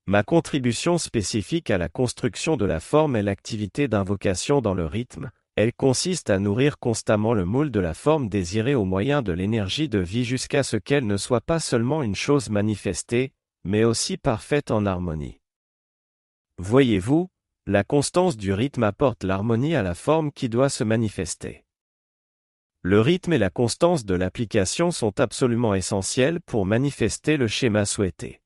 Ma 0.09 0.23
contribution 0.23 0.97
spécifique 0.97 1.69
à 1.69 1.77
la 1.77 1.89
construction 1.89 2.55
de 2.55 2.63
la 2.63 2.79
forme 2.79 3.17
est 3.17 3.23
l'activité 3.23 3.89
d'invocation 3.89 4.61
dans 4.61 4.73
le 4.73 4.85
rythme, 4.85 5.31
elle 5.57 5.73
consiste 5.73 6.29
à 6.29 6.39
nourrir 6.39 6.79
constamment 6.79 7.33
le 7.33 7.43
moule 7.43 7.71
de 7.71 7.81
la 7.81 7.93
forme 7.93 8.29
désirée 8.29 8.73
au 8.73 8.85
moyen 8.85 9.21
de 9.21 9.33
l'énergie 9.33 9.89
de 9.89 9.99
vie 9.99 10.23
jusqu'à 10.23 10.63
ce 10.63 10.77
qu'elle 10.77 11.05
ne 11.05 11.17
soit 11.17 11.41
pas 11.41 11.59
seulement 11.59 12.03
une 12.03 12.15
chose 12.15 12.49
manifestée, 12.49 13.33
mais 13.65 13.83
aussi 13.83 14.15
parfaite 14.15 14.71
en 14.71 14.85
harmonie. 14.85 15.41
Voyez-vous, 16.57 17.27
la 17.65 17.83
constance 17.83 18.37
du 18.37 18.53
rythme 18.53 18.83
apporte 18.83 19.25
l'harmonie 19.25 19.75
à 19.75 19.83
la 19.83 19.93
forme 19.93 20.31
qui 20.31 20.47
doit 20.47 20.69
se 20.69 20.85
manifester. 20.85 21.65
Le 22.81 23.01
rythme 23.01 23.33
et 23.33 23.37
la 23.37 23.49
constance 23.49 24.05
de 24.05 24.15
l'application 24.15 24.91
sont 24.91 25.19
absolument 25.19 25.75
essentiels 25.75 26.39
pour 26.39 26.65
manifester 26.65 27.35
le 27.35 27.49
schéma 27.49 27.83
souhaité. 27.83 28.39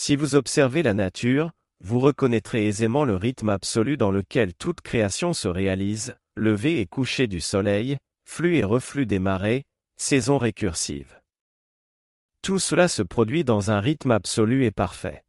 Si 0.00 0.14
vous 0.14 0.36
observez 0.36 0.84
la 0.84 0.94
nature, 0.94 1.50
vous 1.80 1.98
reconnaîtrez 1.98 2.68
aisément 2.68 3.04
le 3.04 3.16
rythme 3.16 3.48
absolu 3.48 3.96
dans 3.96 4.12
lequel 4.12 4.54
toute 4.54 4.80
création 4.80 5.32
se 5.32 5.48
réalise, 5.48 6.16
lever 6.36 6.78
et 6.78 6.86
coucher 6.86 7.26
du 7.26 7.40
soleil, 7.40 7.98
flux 8.24 8.58
et 8.58 8.62
reflux 8.62 9.06
des 9.06 9.18
marées, 9.18 9.64
saison 9.96 10.38
récursive. 10.38 11.20
Tout 12.42 12.60
cela 12.60 12.86
se 12.86 13.02
produit 13.02 13.42
dans 13.42 13.72
un 13.72 13.80
rythme 13.80 14.12
absolu 14.12 14.64
et 14.64 14.70
parfait. 14.70 15.24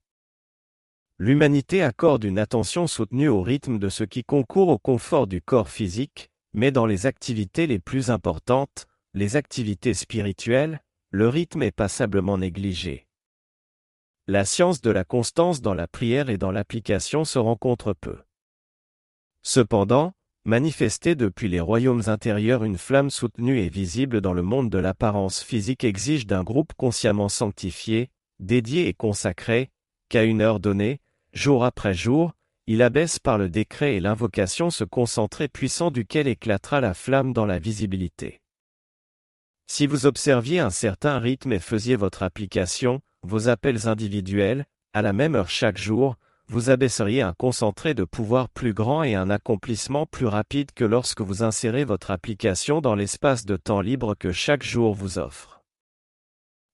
L'humanité 1.17 1.81
accorde 1.81 2.23
une 2.23 2.37
attention 2.37 2.85
soutenue 2.85 3.27
au 3.27 3.41
rythme 3.41 3.79
de 3.79 3.89
ce 3.89 4.03
qui 4.03 4.23
concourt 4.23 4.69
au 4.69 4.77
confort 4.77 5.25
du 5.25 5.41
corps 5.41 5.69
physique, 5.69 6.29
mais 6.53 6.69
dans 6.69 6.85
les 6.85 7.07
activités 7.07 7.65
les 7.65 7.79
plus 7.79 8.11
importantes, 8.11 8.85
les 9.15 9.35
activités 9.35 9.95
spirituelles, 9.95 10.79
le 11.09 11.27
rythme 11.27 11.63
est 11.63 11.71
passablement 11.71 12.37
négligé. 12.37 13.08
La 14.31 14.45
science 14.45 14.81
de 14.81 14.91
la 14.91 15.03
constance 15.03 15.59
dans 15.59 15.73
la 15.73 15.87
prière 15.87 16.29
et 16.29 16.37
dans 16.37 16.51
l'application 16.51 17.25
se 17.25 17.39
rencontre 17.39 17.93
peu. 17.93 18.15
Cependant, 19.41 20.13
manifester 20.45 21.15
depuis 21.15 21.47
les 21.47 21.59
royaumes 21.59 22.03
intérieurs 22.05 22.63
une 22.63 22.77
flamme 22.77 23.09
soutenue 23.09 23.59
et 23.59 23.69
visible 23.69 24.21
dans 24.21 24.33
le 24.33 24.43
monde 24.43 24.69
de 24.69 24.77
l'apparence 24.77 25.41
physique 25.41 25.83
exige 25.83 26.27
d'un 26.27 26.43
groupe 26.43 26.73
consciemment 26.77 27.27
sanctifié, 27.27 28.11
dédié 28.39 28.87
et 28.87 28.93
consacré, 28.93 29.71
qu'à 30.09 30.23
une 30.25 30.41
heure 30.41 30.59
donnée, 30.59 31.01
jour 31.33 31.65
après 31.65 31.95
jour, 31.95 32.33
il 32.67 32.83
abaisse 32.83 33.17
par 33.17 33.39
le 33.39 33.49
décret 33.49 33.95
et 33.95 33.99
l'invocation 33.99 34.69
ce 34.69 34.83
concentré 34.83 35.47
puissant 35.47 35.89
duquel 35.89 36.27
éclatera 36.27 36.81
la 36.81 36.93
flamme 36.93 37.33
dans 37.33 37.47
la 37.47 37.57
visibilité. 37.57 38.41
Si 39.65 39.87
vous 39.87 40.05
observiez 40.05 40.59
un 40.59 40.69
certain 40.69 41.17
rythme 41.17 41.51
et 41.51 41.59
faisiez 41.59 41.95
votre 41.95 42.21
application, 42.21 43.01
vos 43.23 43.49
appels 43.49 43.87
individuels, 43.87 44.65
à 44.93 45.01
la 45.01 45.13
même 45.13 45.35
heure 45.35 45.49
chaque 45.49 45.77
jour, 45.77 46.15
vous 46.47 46.71
abaisseriez 46.71 47.21
un 47.21 47.33
concentré 47.33 47.93
de 47.93 48.03
pouvoir 48.03 48.49
plus 48.49 48.73
grand 48.73 49.03
et 49.03 49.13
un 49.13 49.29
accomplissement 49.29 50.07
plus 50.07 50.25
rapide 50.25 50.71
que 50.73 50.83
lorsque 50.83 51.21
vous 51.21 51.43
insérez 51.43 51.83
votre 51.83 52.09
application 52.09 52.81
dans 52.81 52.95
l'espace 52.95 53.45
de 53.45 53.55
temps 53.55 53.81
libre 53.81 54.15
que 54.15 54.31
chaque 54.31 54.63
jour 54.63 54.95
vous 54.95 55.19
offre. 55.19 55.61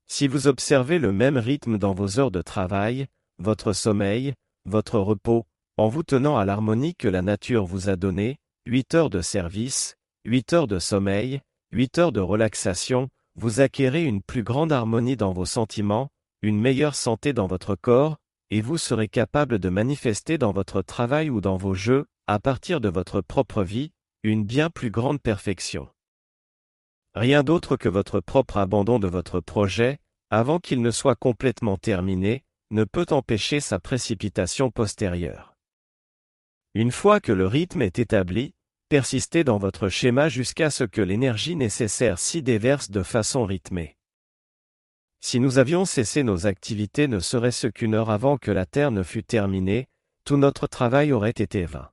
Si 0.07 0.27
vous 0.27 0.47
observez 0.47 0.97
le 0.97 1.11
même 1.11 1.37
rythme 1.37 1.77
dans 1.77 1.93
vos 1.93 2.19
heures 2.19 2.31
de 2.31 2.41
travail, 2.41 3.07
votre 3.37 3.73
sommeil, 3.73 4.33
votre 4.65 4.99
repos, 4.99 5.45
en 5.77 5.89
vous 5.89 6.03
tenant 6.03 6.37
à 6.37 6.45
l'harmonie 6.45 6.95
que 6.95 7.09
la 7.09 7.21
nature 7.21 7.65
vous 7.65 7.89
a 7.89 7.97
donnée, 7.97 8.37
8 8.65 8.95
heures 8.95 9.09
de 9.09 9.21
service, 9.21 9.97
8 10.23 10.53
heures 10.53 10.67
de 10.67 10.79
sommeil, 10.79 11.41
8 11.73 11.97
heures 11.97 12.11
de 12.13 12.21
relaxation, 12.21 13.09
vous 13.35 13.59
acquérez 13.59 14.05
une 14.05 14.21
plus 14.21 14.43
grande 14.43 14.71
harmonie 14.71 15.17
dans 15.17 15.33
vos 15.33 15.45
sentiments, 15.45 16.09
une 16.41 16.59
meilleure 16.59 16.95
santé 16.95 17.33
dans 17.33 17.47
votre 17.47 17.75
corps, 17.75 18.17
et 18.49 18.61
vous 18.61 18.77
serez 18.77 19.07
capable 19.07 19.59
de 19.59 19.69
manifester 19.69 20.37
dans 20.37 20.51
votre 20.51 20.81
travail 20.81 21.29
ou 21.29 21.41
dans 21.41 21.57
vos 21.57 21.73
jeux, 21.73 22.05
à 22.27 22.39
partir 22.39 22.81
de 22.81 22.89
votre 22.89 23.21
propre 23.21 23.63
vie, 23.63 23.91
une 24.23 24.43
bien 24.43 24.69
plus 24.69 24.91
grande 24.91 25.21
perfection. 25.21 25.87
Rien 27.15 27.43
d'autre 27.43 27.77
que 27.77 27.89
votre 27.89 28.19
propre 28.19 28.57
abandon 28.57 28.99
de 28.99 29.07
votre 29.07 29.39
projet, 29.39 29.99
avant 30.29 30.59
qu'il 30.59 30.81
ne 30.81 30.91
soit 30.91 31.15
complètement 31.15 31.77
terminé, 31.77 32.43
ne 32.71 32.83
peut 32.83 33.05
empêcher 33.11 33.59
sa 33.59 33.79
précipitation 33.79 34.71
postérieure. 34.71 35.55
Une 36.73 36.91
fois 36.91 37.19
que 37.19 37.31
le 37.31 37.47
rythme 37.47 37.81
est 37.81 37.99
établi, 37.99 38.53
persistez 38.89 39.43
dans 39.43 39.57
votre 39.57 39.87
schéma 39.87 40.27
jusqu'à 40.27 40.69
ce 40.69 40.83
que 40.83 41.01
l'énergie 41.01 41.55
nécessaire 41.55 42.19
s'y 42.19 42.43
déverse 42.43 42.91
de 42.91 43.01
façon 43.01 43.45
rythmée. 43.45 43.95
Si 45.27 45.39
nous 45.39 45.57
avions 45.57 45.85
cessé 45.85 46.21
nos 46.21 46.45
activités 46.45 47.07
ne 47.07 47.19
serait-ce 47.19 47.65
qu'une 47.65 47.95
heure 47.95 48.11
avant 48.11 48.37
que 48.37 48.51
la 48.51 48.67
Terre 48.67 48.91
ne 48.91 49.01
fût 49.01 49.23
terminée, 49.23 49.87
tout 50.23 50.37
notre 50.37 50.67
travail 50.67 51.11
aurait 51.11 51.31
été 51.31 51.65
vain. 51.65 51.89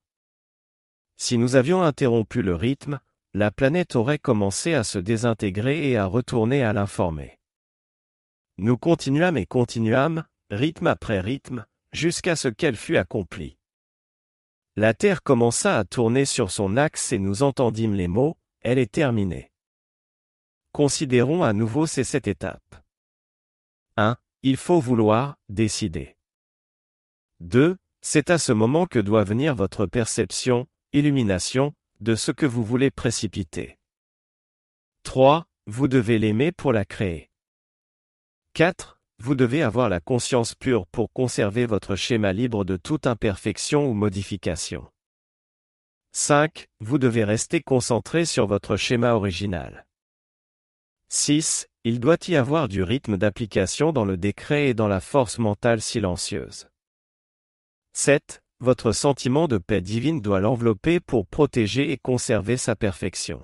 Si 1.17 1.39
nous 1.39 1.57
avions 1.57 1.83
interrompu 1.83 2.43
le 2.43 2.55
rythme, 2.55 3.01
la 3.33 3.51
planète 3.51 3.97
aurait 3.97 4.19
commencé 4.19 4.75
à 4.75 4.85
se 4.85 4.99
désintégrer 4.99 5.91
et 5.91 5.97
à 5.97 6.05
retourner 6.05 6.63
à 6.63 6.75
l'informé. 6.75 7.39
Nous 8.59 8.77
continuâmes 8.77 9.39
et 9.39 9.47
continuâmes, 9.47 10.27
rythme 10.51 10.89
après 10.89 11.21
rythme, 11.21 11.65
jusqu'à 11.91 12.37
ce 12.37 12.49
qu'elle 12.49 12.77
fût 12.77 12.99
accomplie. 12.99 13.57
La 14.77 14.93
Terre 14.93 15.23
commença 15.23 15.79
à 15.79 15.85
tourner 15.85 16.27
sur 16.27 16.51
son 16.51 16.77
axe 16.77 17.15
et 17.15 17.19
nous 17.19 17.43
entendîmes 17.43 17.95
les 17.95 18.09
mots, 18.09 18.37
elle 18.61 18.77
est 18.79 18.93
terminée. 18.93 19.51
Considérons 20.73 21.43
à 21.43 21.55
nouveau 21.55 21.87
ces 21.87 22.05
sept 22.05 22.29
étapes. 22.29 22.82
1. 23.97 24.17
Il 24.43 24.57
faut 24.57 24.81
vouloir, 24.81 25.37
décider. 25.49 26.17
2. 27.41 27.77
C'est 28.01 28.31
à 28.31 28.39
ce 28.39 28.53
moment 28.53 28.87
que 28.87 28.99
doit 28.99 29.25
venir 29.25 29.55
votre 29.55 29.87
perception, 29.87 30.67
illumination, 30.93 31.75
de 32.01 32.15
ce 32.15 32.33
que 32.33 32.47
vous 32.47 32.65
voulez 32.65 32.91
précipiter. 32.91 33.79
3. 35.05 35.47
Vous 35.67 35.89
devez 35.89 36.19
l'aimer 36.19 36.51
pour 36.53 36.73
la 36.73 36.85
créer. 36.85 37.31
4. 38.55 38.99
Vous 39.19 39.35
devez 39.35 39.63
avoir 39.63 39.89
la 39.89 40.01
conscience 40.01 40.55
pure 40.55 40.87
pour 40.89 41.13
conserver 41.13 41.67
votre 41.67 41.95
schéma 41.95 42.33
libre 42.33 42.65
de 42.65 42.77
toute 42.77 43.07
imperfection 43.07 43.87
ou 43.87 43.95
modification. 43.95 44.91
5. 46.13 46.69
Vous 46.81 46.99
devez 46.99 47.25
rester 47.25 47.63
concentré 47.63 48.25
sur 48.25 48.47
votre 48.47 48.77
schéma 48.77 49.13
original. 49.13 49.87
6. 51.09 51.69
Il 51.85 51.99
doit 51.99 52.29
y 52.29 52.37
avoir 52.37 52.69
du 52.69 52.85
rythme 52.85 53.17
d'application 53.17 53.93
dans 53.93 54.05
le 54.05 54.17
décret 54.17 54.69
et 54.69 54.75
dans 54.75 54.87
la 54.87 55.01
force 55.01 55.41
mentale 55.41 55.81
silencieuse. 55.81 56.69
7. 57.93 58.41
votre 58.61 58.93
sentiment 58.93 59.49
de 59.49 59.59
paix 59.59 59.81
divine 59.81 60.21
doit 60.21 60.39
l'envelopper 60.39 61.01
pour 61.01 61.27
protéger 61.27 61.91
et 61.91 61.97
conserver 61.97 62.57
sa 62.57 62.77
perfection. 62.77 63.43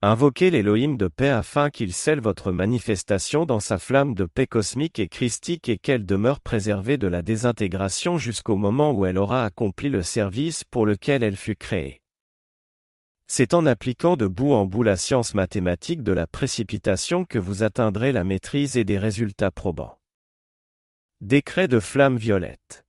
Invoquez 0.00 0.52
l'Élohim 0.52 0.96
de 0.96 1.08
paix 1.08 1.30
afin 1.30 1.70
qu'il 1.70 1.92
scelle 1.92 2.20
votre 2.20 2.52
manifestation 2.52 3.46
dans 3.46 3.58
sa 3.58 3.78
flamme 3.78 4.14
de 4.14 4.24
paix 4.24 4.46
cosmique 4.46 5.00
et 5.00 5.08
christique 5.08 5.68
et 5.68 5.76
qu'elle 5.76 6.06
demeure 6.06 6.38
préservée 6.38 6.98
de 6.98 7.08
la 7.08 7.22
désintégration 7.22 8.16
jusqu'au 8.16 8.54
moment 8.54 8.92
où 8.92 9.06
elle 9.06 9.18
aura 9.18 9.44
accompli 9.44 9.88
le 9.88 10.04
service 10.04 10.62
pour 10.62 10.86
lequel 10.86 11.24
elle 11.24 11.36
fut 11.36 11.56
créée. 11.56 12.00
C'est 13.30 13.52
en 13.52 13.66
appliquant 13.66 14.16
de 14.16 14.26
bout 14.26 14.52
en 14.52 14.64
bout 14.64 14.82
la 14.82 14.96
science 14.96 15.34
mathématique 15.34 16.02
de 16.02 16.12
la 16.12 16.26
précipitation 16.26 17.26
que 17.26 17.38
vous 17.38 17.62
atteindrez 17.62 18.10
la 18.10 18.24
maîtrise 18.24 18.78
et 18.78 18.84
des 18.84 18.98
résultats 18.98 19.50
probants. 19.50 19.98
Décret 21.20 21.68
de 21.68 21.78
flamme 21.78 22.16
violette. 22.16 22.86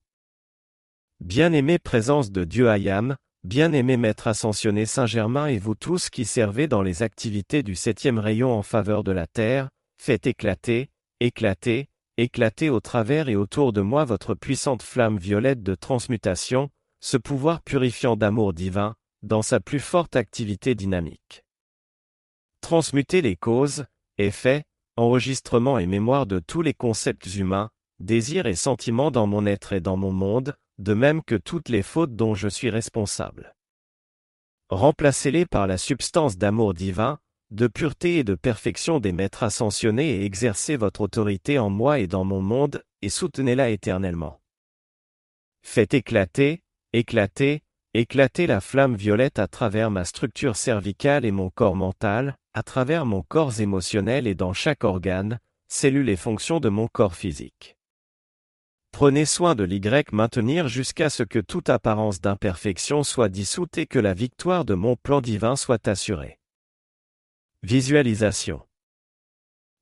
Bien-aimée 1.20 1.78
présence 1.78 2.32
de 2.32 2.44
Dieu 2.44 2.70
Ayam, 2.70 3.16
Bien-aimé 3.44 3.98
Maître 3.98 4.28
Ascensionné 4.28 4.86
Saint-Germain 4.86 5.46
et 5.46 5.58
vous 5.58 5.74
tous 5.74 6.08
qui 6.08 6.24
servez 6.24 6.68
dans 6.68 6.82
les 6.82 7.02
activités 7.02 7.62
du 7.62 7.74
septième 7.74 8.18
rayon 8.18 8.52
en 8.52 8.62
faveur 8.62 9.04
de 9.04 9.12
la 9.12 9.26
terre, 9.26 9.68
faites 9.98 10.26
éclater, 10.26 10.90
éclater, 11.20 11.88
éclater 12.16 12.70
au 12.70 12.80
travers 12.80 13.28
et 13.28 13.36
autour 13.36 13.74
de 13.74 13.82
moi 13.82 14.04
votre 14.04 14.34
puissante 14.34 14.82
flamme 14.82 15.18
violette 15.18 15.62
de 15.62 15.74
transmutation, 15.74 16.70
ce 17.00 17.18
pouvoir 17.18 17.62
purifiant 17.62 18.16
d'amour 18.16 18.52
divin, 18.52 18.94
dans 19.22 19.42
sa 19.42 19.60
plus 19.60 19.80
forte 19.80 20.16
activité 20.16 20.74
dynamique. 20.74 21.44
Transmuter 22.60 23.22
les 23.22 23.36
causes, 23.36 23.86
effets, 24.18 24.64
enregistrements 24.96 25.78
et 25.78 25.86
mémoire 25.86 26.26
de 26.26 26.38
tous 26.38 26.62
les 26.62 26.74
concepts 26.74 27.34
humains, 27.34 27.70
désirs 28.00 28.46
et 28.46 28.54
sentiments 28.54 29.10
dans 29.10 29.26
mon 29.26 29.46
être 29.46 29.72
et 29.72 29.80
dans 29.80 29.96
mon 29.96 30.12
monde, 30.12 30.56
de 30.78 30.94
même 30.94 31.22
que 31.22 31.34
toutes 31.34 31.68
les 31.68 31.82
fautes 31.82 32.16
dont 32.16 32.34
je 32.34 32.48
suis 32.48 32.70
responsable. 32.70 33.54
Remplacez-les 34.70 35.46
par 35.46 35.66
la 35.66 35.78
substance 35.78 36.38
d'amour 36.38 36.74
divin, 36.74 37.18
de 37.50 37.66
pureté 37.66 38.18
et 38.18 38.24
de 38.24 38.34
perfection 38.34 39.00
des 39.00 39.12
maîtres 39.12 39.42
ascensionnés 39.42 40.10
et 40.10 40.24
exercez 40.24 40.76
votre 40.76 41.00
autorité 41.00 41.58
en 41.58 41.68
moi 41.68 41.98
et 41.98 42.06
dans 42.06 42.24
mon 42.24 42.40
monde, 42.40 42.84
et 43.02 43.08
soutenez-la 43.08 43.70
éternellement. 43.70 44.40
Faites 45.62 45.94
éclater, 45.94 46.62
éclater, 46.92 47.62
éclater 47.94 48.46
la 48.46 48.60
flamme 48.60 48.94
violette 48.94 49.38
à 49.38 49.48
travers 49.48 49.90
ma 49.90 50.04
structure 50.04 50.56
cervicale 50.56 51.24
et 51.24 51.32
mon 51.32 51.50
corps 51.50 51.76
mental, 51.76 52.36
à 52.54 52.62
travers 52.62 53.04
mon 53.04 53.22
corps 53.22 53.60
émotionnel 53.60 54.26
et 54.26 54.34
dans 54.34 54.52
chaque 54.52 54.84
organe, 54.84 55.38
cellule 55.68 56.08
et 56.08 56.16
fonction 56.16 56.60
de 56.60 56.68
mon 56.68 56.88
corps 56.88 57.14
physique. 57.14 57.76
Prenez 58.92 59.24
soin 59.24 59.54
de 59.54 59.64
l'Y 59.64 59.80
maintenir 60.12 60.68
jusqu'à 60.68 61.10
ce 61.10 61.22
que 61.22 61.38
toute 61.38 61.68
apparence 61.68 62.20
d'imperfection 62.20 63.02
soit 63.02 63.28
dissoute 63.28 63.78
et 63.78 63.86
que 63.86 63.98
la 63.98 64.14
victoire 64.14 64.64
de 64.64 64.74
mon 64.74 64.96
plan 64.96 65.20
divin 65.20 65.56
soit 65.56 65.88
assurée. 65.88 66.38
Visualisation. 67.62 68.62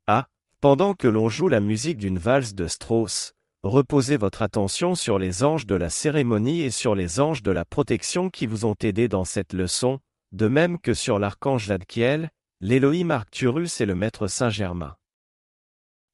A. 0.06 0.28
Pendant 0.60 0.94
que 0.94 1.08
l'on 1.08 1.28
joue 1.28 1.48
la 1.48 1.60
musique 1.60 1.98
d'une 1.98 2.18
valse 2.18 2.54
de 2.54 2.66
Strauss, 2.66 3.34
reposez 3.68 4.16
votre 4.16 4.42
attention 4.42 4.94
sur 4.94 5.18
les 5.18 5.44
anges 5.44 5.66
de 5.66 5.74
la 5.74 5.90
cérémonie 5.90 6.62
et 6.62 6.70
sur 6.70 6.94
les 6.94 7.20
anges 7.20 7.42
de 7.42 7.50
la 7.50 7.64
protection 7.64 8.30
qui 8.30 8.46
vous 8.46 8.64
ont 8.64 8.76
aidé 8.82 9.08
dans 9.08 9.24
cette 9.24 9.52
leçon, 9.52 10.00
de 10.32 10.48
même 10.48 10.78
que 10.78 10.94
sur 10.94 11.18
l'archange 11.18 11.66
Zadkiel, 11.66 12.30
l'Élohim 12.60 13.10
Arcturus 13.10 13.80
et 13.80 13.86
le 13.86 13.94
Maître 13.94 14.26
Saint-Germain. 14.26 14.96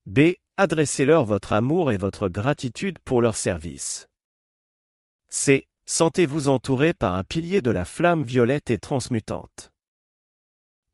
B. 0.06 0.34
Adressez-leur 0.56 1.24
votre 1.24 1.52
amour 1.52 1.90
et 1.90 1.96
votre 1.96 2.28
gratitude 2.28 2.98
pour 3.00 3.20
leur 3.20 3.36
service. 3.36 4.08
C. 5.28 5.66
Sentez-vous 5.86 6.48
entouré 6.48 6.94
par 6.94 7.14
un 7.14 7.24
pilier 7.24 7.60
de 7.60 7.70
la 7.70 7.84
flamme 7.84 8.22
violette 8.22 8.70
et 8.70 8.78
transmutante. 8.78 9.72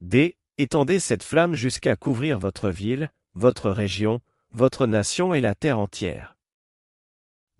D. 0.00 0.36
Étendez 0.58 0.98
cette 0.98 1.22
flamme 1.22 1.54
jusqu'à 1.54 1.96
couvrir 1.96 2.38
votre 2.38 2.70
ville, 2.70 3.10
votre 3.34 3.70
région, 3.70 4.20
votre 4.52 4.86
nation 4.86 5.32
et 5.34 5.40
la 5.40 5.54
terre 5.54 5.78
entière. 5.78 6.36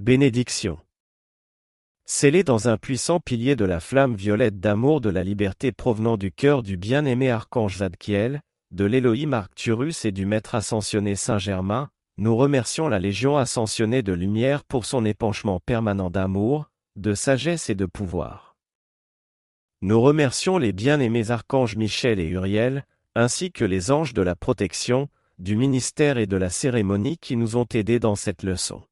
Bénédiction. 0.00 0.78
Scellé 2.06 2.42
dans 2.42 2.68
un 2.68 2.78
puissant 2.78 3.20
pilier 3.20 3.54
de 3.54 3.66
la 3.66 3.80
flamme 3.80 4.14
violette 4.14 4.58
d'amour 4.58 5.02
de 5.02 5.10
la 5.10 5.22
liberté 5.22 5.72
provenant 5.72 6.16
du 6.16 6.32
cœur 6.32 6.62
du 6.62 6.78
bien-aimé 6.78 7.30
archange 7.30 7.76
Zadkiel, 7.76 8.40
de 8.70 8.86
l'Élohim 8.86 9.34
Arcturus 9.34 10.06
et 10.06 10.10
du 10.10 10.24
Maître 10.24 10.54
ascensionné 10.54 11.16
Saint-Germain, 11.16 11.90
nous 12.16 12.34
remercions 12.34 12.88
la 12.88 12.98
Légion 12.98 13.36
ascensionnée 13.36 14.00
de 14.00 14.14
lumière 14.14 14.64
pour 14.64 14.86
son 14.86 15.04
épanchement 15.04 15.60
permanent 15.60 16.08
d'amour, 16.08 16.70
de 16.96 17.12
sagesse 17.12 17.68
et 17.68 17.74
de 17.74 17.84
pouvoir. 17.84 18.56
Nous 19.82 20.00
remercions 20.00 20.56
les 20.56 20.72
bien-aimés 20.72 21.30
archanges 21.30 21.76
Michel 21.76 22.20
et 22.20 22.28
Uriel, 22.28 22.86
ainsi 23.14 23.52
que 23.52 23.66
les 23.66 23.90
anges 23.90 24.14
de 24.14 24.22
la 24.22 24.34
protection, 24.34 25.10
du 25.38 25.56
ministère 25.56 26.16
et 26.16 26.26
de 26.26 26.38
la 26.38 26.48
cérémonie 26.48 27.18
qui 27.18 27.36
nous 27.36 27.56
ont 27.56 27.68
aidés 27.74 28.00
dans 28.00 28.16
cette 28.16 28.44
leçon. 28.44 28.82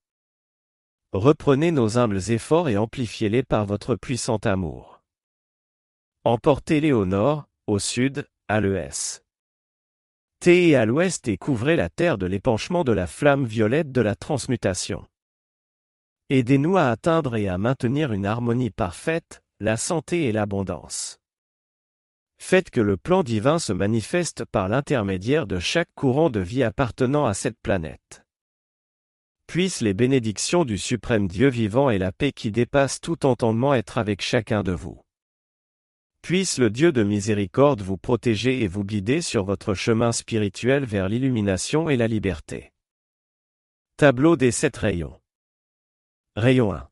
Reprenez 1.14 1.72
nos 1.72 1.96
humbles 1.96 2.30
efforts 2.30 2.68
et 2.68 2.76
amplifiez-les 2.76 3.42
par 3.42 3.64
votre 3.64 3.96
puissant 3.96 4.36
amour. 4.44 5.02
Emportez-les 6.24 6.92
au 6.92 7.06
nord, 7.06 7.48
au 7.66 7.78
sud, 7.78 8.28
à 8.46 8.60
l'ES. 8.60 9.22
T 10.40 10.68
et 10.68 10.76
à 10.76 10.84
l'ouest 10.84 11.26
et 11.26 11.38
couvrez 11.38 11.76
la 11.76 11.88
terre 11.88 12.18
de 12.18 12.26
l'épanchement 12.26 12.84
de 12.84 12.92
la 12.92 13.06
flamme 13.06 13.46
violette 13.46 13.90
de 13.90 14.02
la 14.02 14.14
transmutation. 14.16 15.06
Aidez-nous 16.28 16.76
à 16.76 16.90
atteindre 16.90 17.36
et 17.36 17.48
à 17.48 17.56
maintenir 17.56 18.12
une 18.12 18.26
harmonie 18.26 18.70
parfaite, 18.70 19.42
la 19.60 19.78
santé 19.78 20.24
et 20.24 20.32
l'abondance. 20.32 21.18
Faites 22.36 22.68
que 22.68 22.82
le 22.82 22.98
plan 22.98 23.22
divin 23.22 23.58
se 23.58 23.72
manifeste 23.72 24.44
par 24.44 24.68
l'intermédiaire 24.68 25.46
de 25.46 25.58
chaque 25.58 25.88
courant 25.94 26.28
de 26.28 26.40
vie 26.40 26.62
appartenant 26.62 27.24
à 27.24 27.32
cette 27.32 27.58
planète. 27.62 28.27
Puissent 29.48 29.80
les 29.80 29.94
bénédictions 29.94 30.66
du 30.66 30.76
suprême 30.76 31.26
Dieu 31.26 31.48
vivant 31.48 31.88
et 31.88 31.96
la 31.96 32.12
paix 32.12 32.32
qui 32.32 32.50
dépasse 32.50 33.00
tout 33.00 33.24
entendement 33.24 33.72
être 33.72 33.96
avec 33.96 34.20
chacun 34.20 34.62
de 34.62 34.72
vous. 34.72 35.00
Puisse 36.20 36.58
le 36.58 36.68
Dieu 36.68 36.92
de 36.92 37.02
miséricorde 37.02 37.80
vous 37.80 37.96
protéger 37.96 38.62
et 38.62 38.68
vous 38.68 38.84
guider 38.84 39.22
sur 39.22 39.44
votre 39.44 39.72
chemin 39.72 40.12
spirituel 40.12 40.84
vers 40.84 41.08
l'illumination 41.08 41.88
et 41.88 41.96
la 41.96 42.08
liberté. 42.08 42.74
Tableau 43.96 44.36
des 44.36 44.50
sept 44.50 44.76
rayons. 44.76 45.18
Rayon 46.36 46.74
1. 46.74 46.90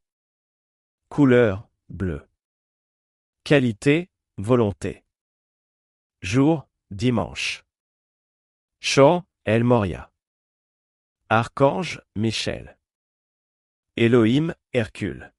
Couleur, 1.10 1.68
bleu. 1.90 2.26
Qualité, 3.44 4.08
volonté. 4.38 5.04
Jour, 6.22 6.66
dimanche. 6.90 7.64
Chant, 8.80 9.24
El 9.44 9.62
Moria. 9.62 10.10
Archange, 11.28 12.00
Michel. 12.14 12.78
Elohim, 13.96 14.54
Hercule. 14.72 15.34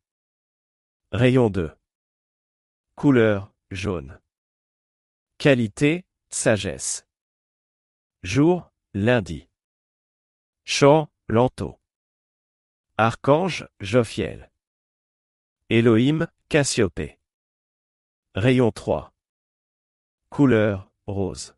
Rayon 1.13 1.50
2. 1.50 1.71
Couleur, 2.97 3.54
jaune. 3.71 4.19
Qualité, 5.38 6.06
sagesse. 6.30 7.08
Jour, 8.21 8.69
lundi. 8.93 9.47
Chant, 10.65 11.08
Lanto. 11.30 11.80
Archange, 12.97 13.65
Jophiel. 13.80 14.52
Elohim, 15.69 16.28
Cassiopée. 16.50 17.17
Rayon 18.36 18.73
3. 18.73 19.13
Couleur, 20.32 20.91
rose. 21.06 21.56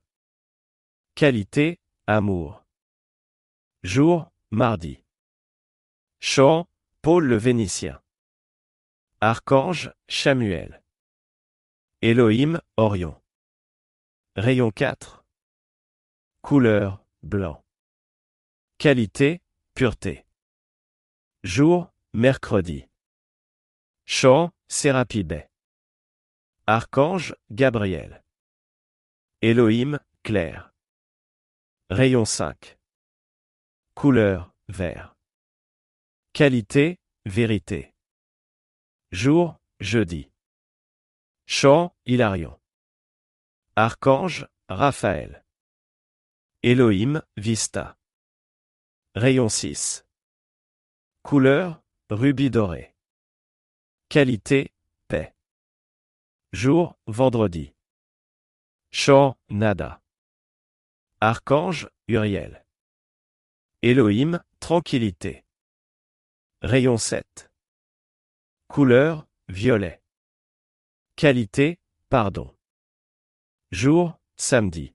Qualité, 1.16 1.80
amour. 2.06 2.64
Jour, 3.84 4.30
mardi. 4.52 5.06
Chant, 6.20 6.68
Paul 7.02 7.28
le 7.28 7.38
Vénitien. 7.38 8.02
Archange, 9.22 9.94
Chamuel. 10.10 10.84
Elohim, 12.02 12.60
Orion. 12.76 13.16
Rayon 14.36 14.72
4. 14.72 15.24
Couleur, 16.42 17.06
blanc. 17.24 17.64
Qualité, 18.80 19.42
pureté. 19.76 20.26
Jour, 21.44 21.90
mercredi. 22.14 22.86
Chant, 24.06 24.52
Sérapibet. 24.68 25.50
Archange, 26.68 27.34
Gabriel. 27.50 28.26
Elohim, 29.42 30.02
clair. 30.24 30.74
Rayon 31.90 32.26
5. 32.26 32.79
Couleur, 34.00 34.56
vert. 34.70 35.14
Qualité, 36.32 37.02
vérité. 37.26 37.94
Jour, 39.12 39.58
jeudi. 39.82 40.32
Chant, 41.48 41.94
Hilarion. 42.06 42.58
Archange, 43.76 44.48
Raphaël. 44.70 45.44
Elohim, 46.64 47.22
Vista. 47.36 47.98
Rayon 49.16 49.50
6. 49.50 50.06
Couleur, 51.24 51.84
rubis 52.10 52.50
doré. 52.50 52.96
Qualité, 54.08 54.72
paix. 55.10 55.36
Jour, 56.54 56.98
vendredi. 57.08 57.74
Chant, 58.92 59.38
nada. 59.50 60.02
Archange, 61.20 61.90
Uriel. 62.08 62.64
Elohim, 63.82 64.44
tranquillité. 64.60 65.46
Rayon 66.62 66.98
7. 66.98 67.50
Couleur, 68.68 69.26
violet. 69.48 70.02
Qualité, 71.16 71.80
pardon. 72.10 72.54
Jour, 73.72 74.20
samedi. 74.36 74.94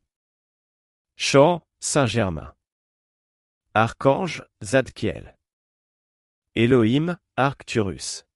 Chant, 1.16 1.66
Saint-Germain. 1.80 2.54
Archange, 3.72 4.44
Zadkiel. 4.62 5.34
Elohim, 6.54 7.16
Arcturus. 7.38 8.26